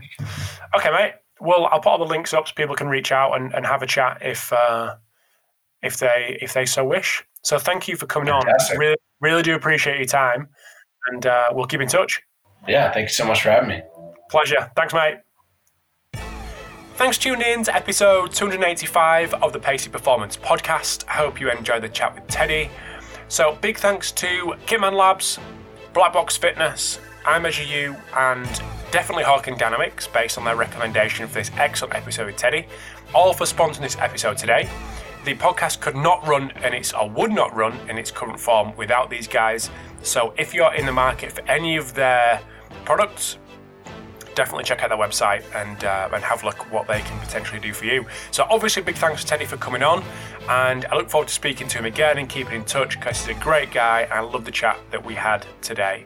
[0.76, 1.14] Okay, mate.
[1.40, 3.82] Well, I'll put all the links up so people can reach out and, and have
[3.82, 4.96] a chat if uh,
[5.82, 7.24] if they if they so wish.
[7.46, 8.74] So thank you for coming Fantastic.
[8.74, 8.80] on.
[8.80, 10.50] Really, really do appreciate your time,
[11.12, 12.20] and uh, we'll keep in touch.
[12.68, 12.92] Yeah.
[12.92, 13.82] Thank you so much for having me.
[14.32, 14.72] Pleasure.
[14.76, 15.18] Thanks, mate.
[16.96, 21.04] Thanks for tuning in to episode 285 of the Pacey Performance podcast.
[21.08, 22.72] I hope you enjoyed the chat with Teddy.
[23.28, 25.38] So, big thanks to Kitman Labs,
[25.94, 28.48] Black Box Fitness, I Measure You, and
[28.90, 32.66] definitely Hawkin Dynamics, based on their recommendation for this excellent episode with Teddy,
[33.14, 34.68] all for sponsoring this episode today.
[35.26, 38.76] The podcast could not run in its or would not run in its current form
[38.78, 39.72] without these guys.
[40.04, 42.40] So, if you're in the market for any of their
[42.86, 43.40] products,
[44.36, 47.60] definitely check out their website and uh, and have a look what they can potentially
[47.60, 48.06] do for you.
[48.30, 50.04] So obviously, big thanks to Teddy for coming on,
[50.48, 53.36] and I look forward to speaking to him again and keeping in touch because he's
[53.36, 54.02] a great guy.
[54.02, 56.06] And I love the chat that we had today.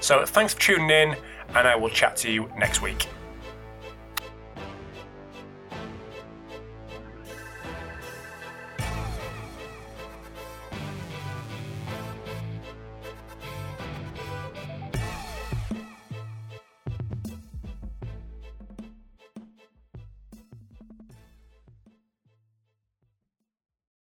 [0.00, 1.16] So thanks for tuning in,
[1.56, 3.08] and I will chat to you next week.